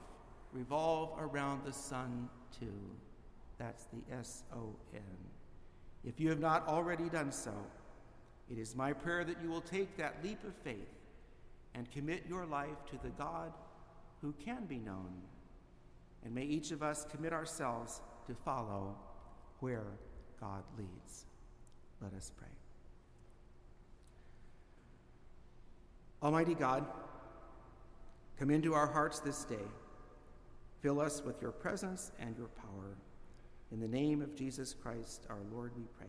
revolve 0.52 1.18
around 1.18 1.64
the 1.64 1.72
sun 1.72 2.28
too. 2.58 2.74
That's 3.58 3.84
the 3.84 4.14
S 4.14 4.42
O 4.54 4.74
N. 4.94 5.00
If 6.04 6.20
you 6.20 6.28
have 6.28 6.40
not 6.40 6.68
already 6.68 7.08
done 7.08 7.32
so, 7.32 7.54
it 8.50 8.58
is 8.58 8.76
my 8.76 8.92
prayer 8.92 9.24
that 9.24 9.36
you 9.42 9.48
will 9.48 9.62
take 9.62 9.96
that 9.96 10.16
leap 10.22 10.44
of 10.44 10.54
faith 10.56 10.92
and 11.74 11.90
commit 11.90 12.24
your 12.28 12.44
life 12.44 12.84
to 12.90 12.98
the 13.02 13.10
God 13.10 13.52
who 14.20 14.34
can 14.44 14.66
be 14.66 14.78
known 14.78 15.12
and 16.24 16.34
may 16.34 16.44
each 16.44 16.70
of 16.70 16.82
us 16.82 17.06
commit 17.10 17.32
ourselves 17.32 18.00
to 18.26 18.34
follow 18.34 18.96
where 19.60 19.86
God 20.40 20.64
leads. 20.78 21.26
Let 22.00 22.12
us 22.14 22.30
pray. 22.36 22.48
Almighty 26.22 26.54
God, 26.54 26.86
come 28.38 28.50
into 28.50 28.74
our 28.74 28.86
hearts 28.86 29.20
this 29.20 29.44
day. 29.44 29.56
Fill 30.80 31.00
us 31.00 31.22
with 31.22 31.40
your 31.40 31.52
presence 31.52 32.12
and 32.18 32.36
your 32.36 32.48
power. 32.48 32.96
In 33.72 33.80
the 33.80 33.88
name 33.88 34.22
of 34.22 34.34
Jesus 34.34 34.74
Christ, 34.74 35.26
our 35.28 35.40
Lord, 35.52 35.72
we 35.76 35.84
pray. 35.98 36.08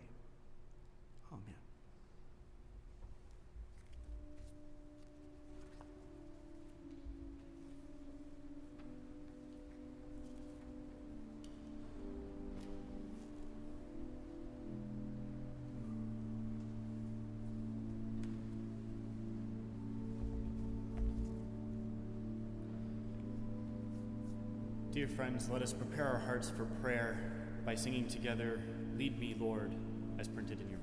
Friends, 25.16 25.50
let 25.50 25.62
us 25.62 25.72
prepare 25.72 26.06
our 26.06 26.20
hearts 26.20 26.50
for 26.50 26.66
prayer 26.82 27.18
by 27.66 27.74
singing 27.74 28.06
together, 28.06 28.60
Lead 28.98 29.18
Me, 29.18 29.34
Lord, 29.40 29.74
as 30.20 30.28
printed 30.28 30.60
in 30.60 30.70
your 30.70 30.80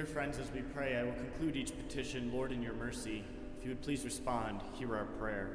Dear 0.00 0.06
friends, 0.06 0.38
as 0.38 0.50
we 0.52 0.62
pray, 0.62 0.96
I 0.96 1.02
will 1.02 1.12
conclude 1.12 1.56
each 1.56 1.76
petition, 1.76 2.32
Lord, 2.32 2.52
in 2.52 2.62
your 2.62 2.72
mercy. 2.72 3.22
If 3.58 3.64
you 3.66 3.72
would 3.72 3.82
please 3.82 4.02
respond, 4.02 4.62
hear 4.72 4.96
our 4.96 5.04
prayer. 5.04 5.50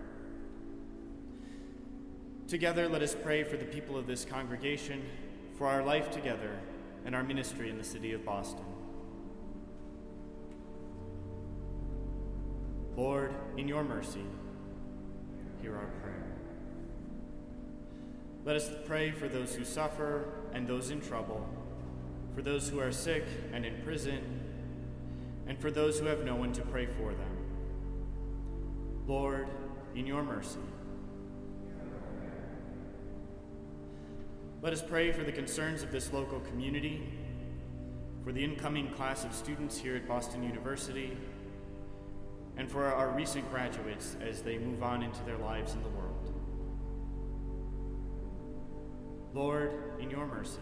Together, 2.47 2.87
let 2.87 3.01
us 3.01 3.15
pray 3.15 3.43
for 3.43 3.57
the 3.57 3.65
people 3.65 3.97
of 3.97 4.05
this 4.05 4.23
congregation, 4.23 5.03
for 5.57 5.65
our 5.65 5.81
life 5.81 6.11
together, 6.11 6.59
and 7.07 7.15
our 7.15 7.23
ministry 7.23 7.71
in 7.71 7.79
the 7.79 7.83
city 7.83 8.13
of 8.13 8.23
Boston. 8.23 8.63
Lord, 12.95 13.33
in 13.57 13.67
your 13.67 13.83
mercy, 13.83 14.25
hear 15.59 15.75
our 15.75 15.89
prayer. 16.03 16.23
Let 18.45 18.57
us 18.57 18.69
pray 18.85 19.09
for 19.09 19.27
those 19.27 19.55
who 19.55 19.65
suffer 19.65 20.29
and 20.53 20.67
those 20.67 20.91
in 20.91 21.01
trouble 21.01 21.49
for 22.35 22.41
those 22.41 22.67
who 22.67 22.79
are 22.81 22.91
sick 22.91 23.23
and 23.53 23.65
in 23.65 23.81
prison, 23.81 24.34
and 25.47 25.59
for 25.59 25.71
those 25.71 25.99
who 25.99 26.05
have 26.05 26.23
no 26.23 26.35
one 26.35 26.51
to 26.53 26.61
pray 26.61 26.85
for 26.85 27.13
them. 27.13 27.37
Lord, 29.07 29.47
in 29.93 30.07
your 30.07 30.23
mercy. 30.23 30.59
Let 34.61 34.73
us 34.73 34.81
pray 34.81 35.11
for 35.11 35.23
the 35.23 35.31
concerns 35.31 35.83
of 35.83 35.91
this 35.91 36.11
local 36.11 36.39
community, 36.39 37.07
for 38.23 38.31
the 38.31 38.43
incoming 38.43 38.89
class 38.93 39.23
of 39.23 39.33
students 39.33 39.77
here 39.77 39.95
at 39.95 40.07
Boston 40.07 40.41
University, 40.41 41.15
and 42.57 42.71
for 42.71 42.85
our 42.85 43.09
recent 43.09 43.47
graduates 43.51 44.17
as 44.27 44.41
they 44.41 44.57
move 44.57 44.81
on 44.81 45.03
into 45.03 45.23
their 45.23 45.37
lives 45.37 45.73
in 45.73 45.83
the 45.83 45.89
world. 45.89 46.33
Lord, 49.35 49.73
in 49.99 50.09
your 50.09 50.25
mercy. 50.25 50.59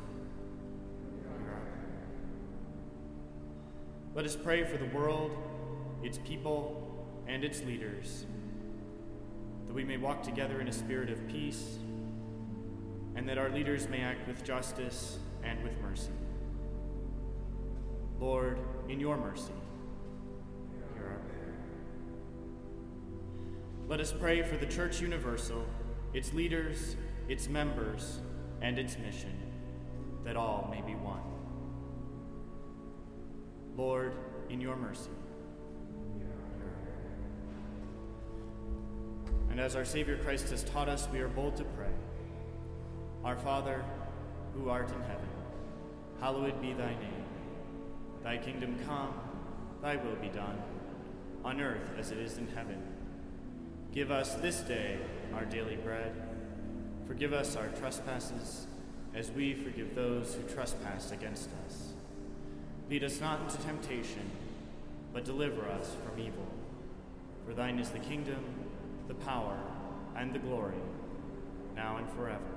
Let 4.15 4.25
us 4.25 4.35
pray 4.35 4.63
for 4.63 4.77
the 4.77 4.85
world, 4.95 5.31
its 6.03 6.19
people, 6.19 7.07
and 7.27 7.43
its 7.43 7.63
leaders, 7.63 8.27
that 9.65 9.73
we 9.73 9.83
may 9.83 9.97
walk 9.97 10.21
together 10.21 10.61
in 10.61 10.67
a 10.67 10.71
spirit 10.71 11.09
of 11.09 11.27
peace, 11.27 11.79
and 13.15 13.27
that 13.27 13.39
our 13.39 13.49
leaders 13.49 13.89
may 13.89 14.01
act 14.01 14.27
with 14.27 14.43
justice 14.43 15.17
and 15.43 15.63
with 15.63 15.73
mercy. 15.81 16.11
Lord, 18.19 18.59
in 18.87 18.99
your 18.99 19.17
mercy, 19.17 19.51
hear 20.93 21.05
our 21.07 21.17
prayer. 21.17 21.55
Let 23.87 23.99
us 23.99 24.13
pray 24.13 24.43
for 24.43 24.57
the 24.57 24.67
Church 24.67 25.01
Universal, 25.01 25.65
its 26.13 26.33
leaders, 26.33 26.97
its 27.29 27.49
members, 27.49 28.19
and 28.61 28.77
its 28.77 28.95
mission, 28.99 29.35
that 30.23 30.37
all 30.37 30.67
may 30.69 30.81
be 30.81 30.93
one. 30.93 31.19
Lord, 33.75 34.13
in 34.49 34.61
your 34.61 34.75
mercy. 34.75 35.09
And 39.49 39.59
as 39.59 39.75
our 39.75 39.85
Savior 39.85 40.17
Christ 40.17 40.49
has 40.49 40.63
taught 40.63 40.89
us, 40.89 41.07
we 41.11 41.19
are 41.19 41.27
bold 41.27 41.55
to 41.57 41.63
pray 41.63 41.91
Our 43.23 43.35
Father, 43.35 43.83
who 44.53 44.69
art 44.69 44.89
in 44.89 45.01
heaven, 45.01 45.29
hallowed 46.19 46.61
be 46.61 46.73
thy 46.73 46.91
name. 46.91 47.23
Thy 48.23 48.37
kingdom 48.37 48.77
come, 48.85 49.13
thy 49.81 49.95
will 49.95 50.15
be 50.15 50.29
done, 50.29 50.61
on 51.43 51.59
earth 51.59 51.89
as 51.97 52.11
it 52.11 52.19
is 52.19 52.37
in 52.37 52.47
heaven. 52.47 52.81
Give 53.91 54.11
us 54.11 54.35
this 54.35 54.61
day 54.61 54.97
our 55.33 55.45
daily 55.45 55.75
bread. 55.77 56.13
Forgive 57.07 57.33
us 57.33 57.55
our 57.55 57.67
trespasses, 57.69 58.67
as 59.13 59.31
we 59.31 59.53
forgive 59.53 59.93
those 59.93 60.35
who 60.35 60.53
trespass 60.53 61.11
against 61.11 61.49
us 61.67 61.92
Lead 62.89 63.03
us 63.03 63.19
not 63.21 63.41
into 63.41 63.57
temptation, 63.63 64.29
but 65.13 65.25
deliver 65.25 65.67
us 65.67 65.95
from 66.03 66.19
evil. 66.19 66.47
For 67.45 67.53
thine 67.53 67.79
is 67.79 67.89
the 67.89 67.99
kingdom, 67.99 68.43
the 69.07 69.13
power, 69.15 69.57
and 70.15 70.33
the 70.33 70.39
glory, 70.39 70.75
now 71.75 71.97
and 71.97 72.09
forever. 72.11 72.52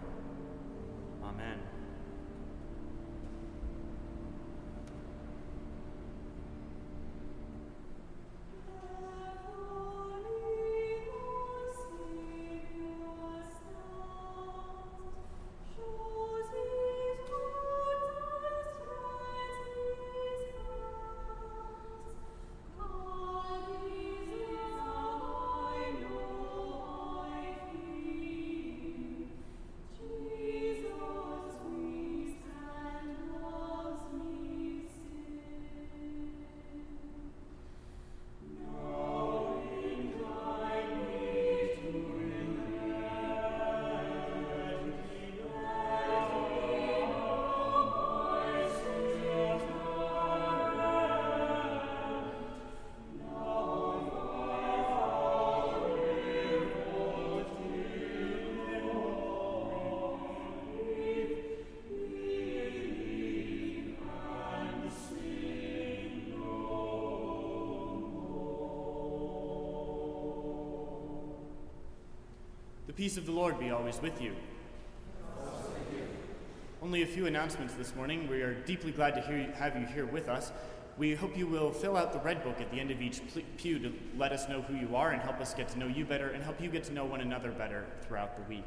Peace 72.92 73.16
of 73.16 73.26
the 73.26 73.32
Lord 73.32 73.58
be 73.58 73.70
always 73.70 74.00
with 74.00 74.20
you. 74.20 74.34
Only 76.82 77.02
a 77.02 77.06
few 77.06 77.26
announcements 77.26 77.74
this 77.74 77.94
morning. 77.96 78.28
We 78.28 78.42
are 78.42 78.54
deeply 78.54 78.92
glad 78.92 79.14
to 79.14 79.20
hear, 79.20 79.50
have 79.58 79.76
you 79.76 79.86
here 79.86 80.06
with 80.06 80.28
us. 80.28 80.52
We 80.98 81.14
hope 81.14 81.36
you 81.36 81.46
will 81.46 81.72
fill 81.72 81.96
out 81.96 82.12
the 82.12 82.20
red 82.20 82.44
book 82.44 82.60
at 82.60 82.70
the 82.70 82.78
end 82.78 82.90
of 82.90 83.02
each 83.02 83.20
pew 83.56 83.78
to 83.80 83.92
let 84.16 84.32
us 84.32 84.48
know 84.48 84.62
who 84.62 84.76
you 84.76 84.94
are 84.94 85.10
and 85.10 85.20
help 85.20 85.40
us 85.40 85.52
get 85.52 85.68
to 85.70 85.78
know 85.78 85.88
you 85.88 86.04
better 86.04 86.28
and 86.28 86.42
help 86.42 86.60
you 86.60 86.68
get 86.68 86.84
to 86.84 86.92
know 86.92 87.04
one 87.04 87.20
another 87.20 87.50
better 87.50 87.84
throughout 88.02 88.36
the 88.36 88.42
week. 88.44 88.64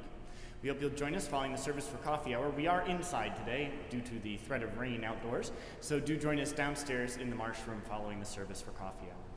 We 0.61 0.67
hope 0.67 0.81
you'll 0.81 0.89
join 0.89 1.15
us 1.15 1.25
following 1.25 1.53
the 1.53 1.57
service 1.57 1.87
for 1.87 1.97
coffee 1.97 2.35
hour. 2.35 2.49
We 2.49 2.67
are 2.67 2.85
inside 2.87 3.37
today 3.37 3.71
due 3.89 4.01
to 4.01 4.19
the 4.19 4.35
threat 4.37 4.61
of 4.61 4.77
rain 4.77 5.05
outdoors, 5.05 5.51
so 5.79 5.99
do 5.99 6.17
join 6.17 6.39
us 6.39 6.51
downstairs 6.51 7.15
in 7.15 7.29
the 7.29 7.35
Marsh 7.35 7.59
Room 7.65 7.81
following 7.87 8.19
the 8.19 8.25
service 8.25 8.61
for 8.61 8.71
coffee 8.71 9.05
hour. 9.05 9.28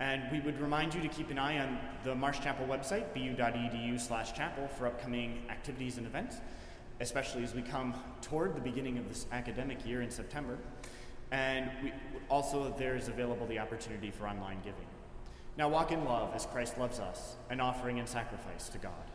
And 0.00 0.22
we 0.32 0.40
would 0.40 0.58
remind 0.58 0.94
you 0.94 1.02
to 1.02 1.08
keep 1.08 1.30
an 1.30 1.38
eye 1.38 1.58
on 1.58 1.78
the 2.04 2.14
Marsh 2.14 2.40
Chapel 2.40 2.66
website, 2.66 3.12
bu.edu 3.12 4.00
slash 4.00 4.32
chapel, 4.32 4.66
for 4.66 4.86
upcoming 4.86 5.42
activities 5.50 5.98
and 5.98 6.06
events, 6.06 6.36
especially 7.00 7.44
as 7.44 7.54
we 7.54 7.60
come 7.60 7.94
toward 8.22 8.56
the 8.56 8.62
beginning 8.62 8.96
of 8.96 9.06
this 9.08 9.26
academic 9.30 9.86
year 9.86 10.00
in 10.00 10.10
September. 10.10 10.56
And 11.32 11.70
we, 11.82 11.92
also, 12.30 12.74
there 12.78 12.96
is 12.96 13.08
available 13.08 13.46
the 13.46 13.58
opportunity 13.58 14.10
for 14.10 14.26
online 14.26 14.58
giving. 14.64 14.86
Now 15.58 15.68
walk 15.68 15.92
in 15.92 16.04
love 16.06 16.34
as 16.34 16.46
Christ 16.46 16.78
loves 16.78 16.98
us, 16.98 17.36
an 17.50 17.60
offering 17.60 17.98
and 17.98 18.08
sacrifice 18.08 18.70
to 18.70 18.78
God. 18.78 19.09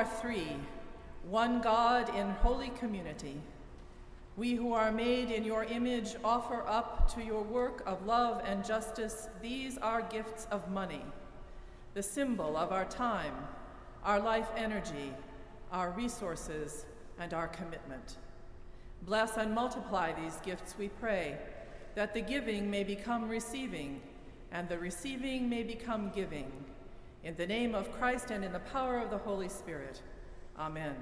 Are 0.00 0.20
three, 0.22 0.56
one 1.28 1.60
God 1.60 2.16
in 2.16 2.30
holy 2.30 2.70
community. 2.70 3.38
We 4.38 4.54
who 4.54 4.72
are 4.72 4.90
made 4.90 5.30
in 5.30 5.44
your 5.44 5.64
image 5.64 6.16
offer 6.24 6.64
up 6.66 7.12
to 7.14 7.22
your 7.22 7.42
work 7.42 7.82
of 7.84 8.06
love 8.06 8.42
and 8.46 8.64
justice 8.64 9.28
these 9.42 9.76
our 9.76 10.00
gifts 10.00 10.46
of 10.50 10.70
money, 10.70 11.04
the 11.92 12.02
symbol 12.02 12.56
of 12.56 12.72
our 12.72 12.86
time, 12.86 13.34
our 14.02 14.18
life 14.18 14.48
energy, 14.56 15.12
our 15.70 15.90
resources, 15.90 16.86
and 17.18 17.34
our 17.34 17.48
commitment. 17.48 18.16
Bless 19.02 19.36
and 19.36 19.54
multiply 19.54 20.14
these 20.14 20.36
gifts, 20.36 20.76
we 20.78 20.88
pray, 20.88 21.36
that 21.94 22.14
the 22.14 22.22
giving 22.22 22.70
may 22.70 22.84
become 22.84 23.28
receiving, 23.28 24.00
and 24.50 24.66
the 24.66 24.78
receiving 24.78 25.50
may 25.50 25.62
become 25.62 26.10
giving. 26.14 26.50
In 27.22 27.36
the 27.36 27.46
name 27.46 27.74
of 27.74 27.92
Christ 27.98 28.30
and 28.30 28.44
in 28.44 28.52
the 28.52 28.60
power 28.60 28.98
of 28.98 29.10
the 29.10 29.18
Holy 29.18 29.48
Spirit. 29.48 30.00
Amen. 30.58 30.96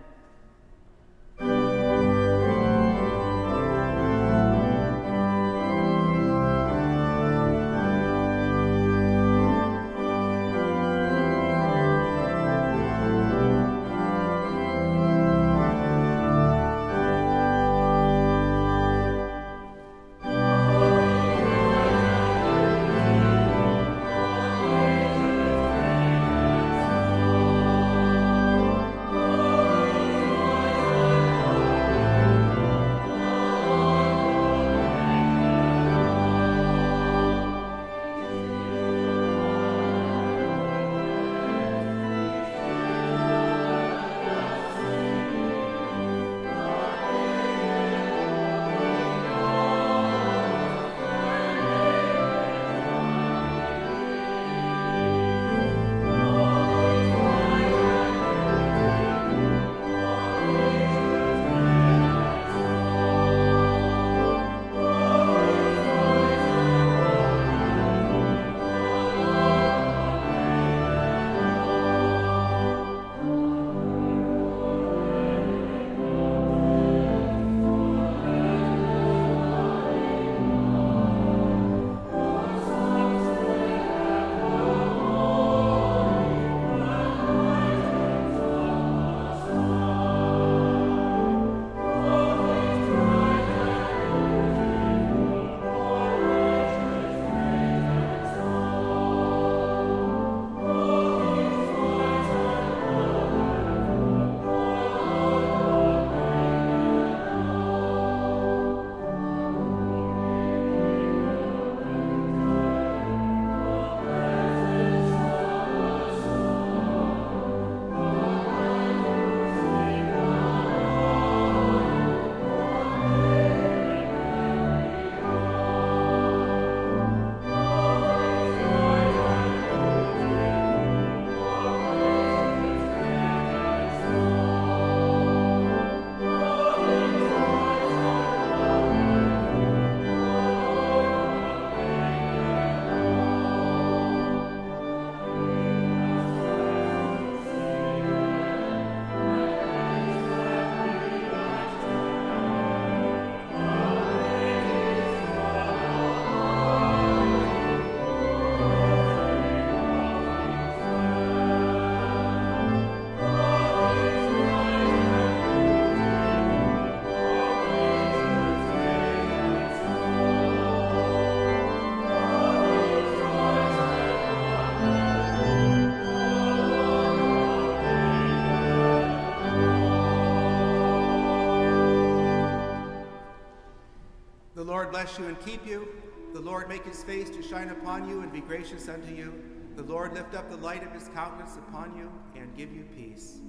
Lord 184.88 185.04
bless 185.04 185.18
you 185.18 185.26
and 185.26 185.38
keep 185.40 185.66
you. 185.66 185.86
The 186.32 186.40
Lord 186.40 186.66
make 186.66 186.82
his 186.82 187.04
face 187.04 187.28
to 187.28 187.42
shine 187.42 187.68
upon 187.68 188.08
you 188.08 188.22
and 188.22 188.32
be 188.32 188.40
gracious 188.40 188.88
unto 188.88 189.14
you. 189.14 189.34
The 189.76 189.82
Lord 189.82 190.14
lift 190.14 190.34
up 190.34 190.48
the 190.48 190.56
light 190.56 190.82
of 190.82 190.90
his 190.92 191.08
countenance 191.08 191.58
upon 191.58 191.94
you 191.94 192.10
and 192.34 192.56
give 192.56 192.72
you 192.72 192.84
peace. 192.96 193.40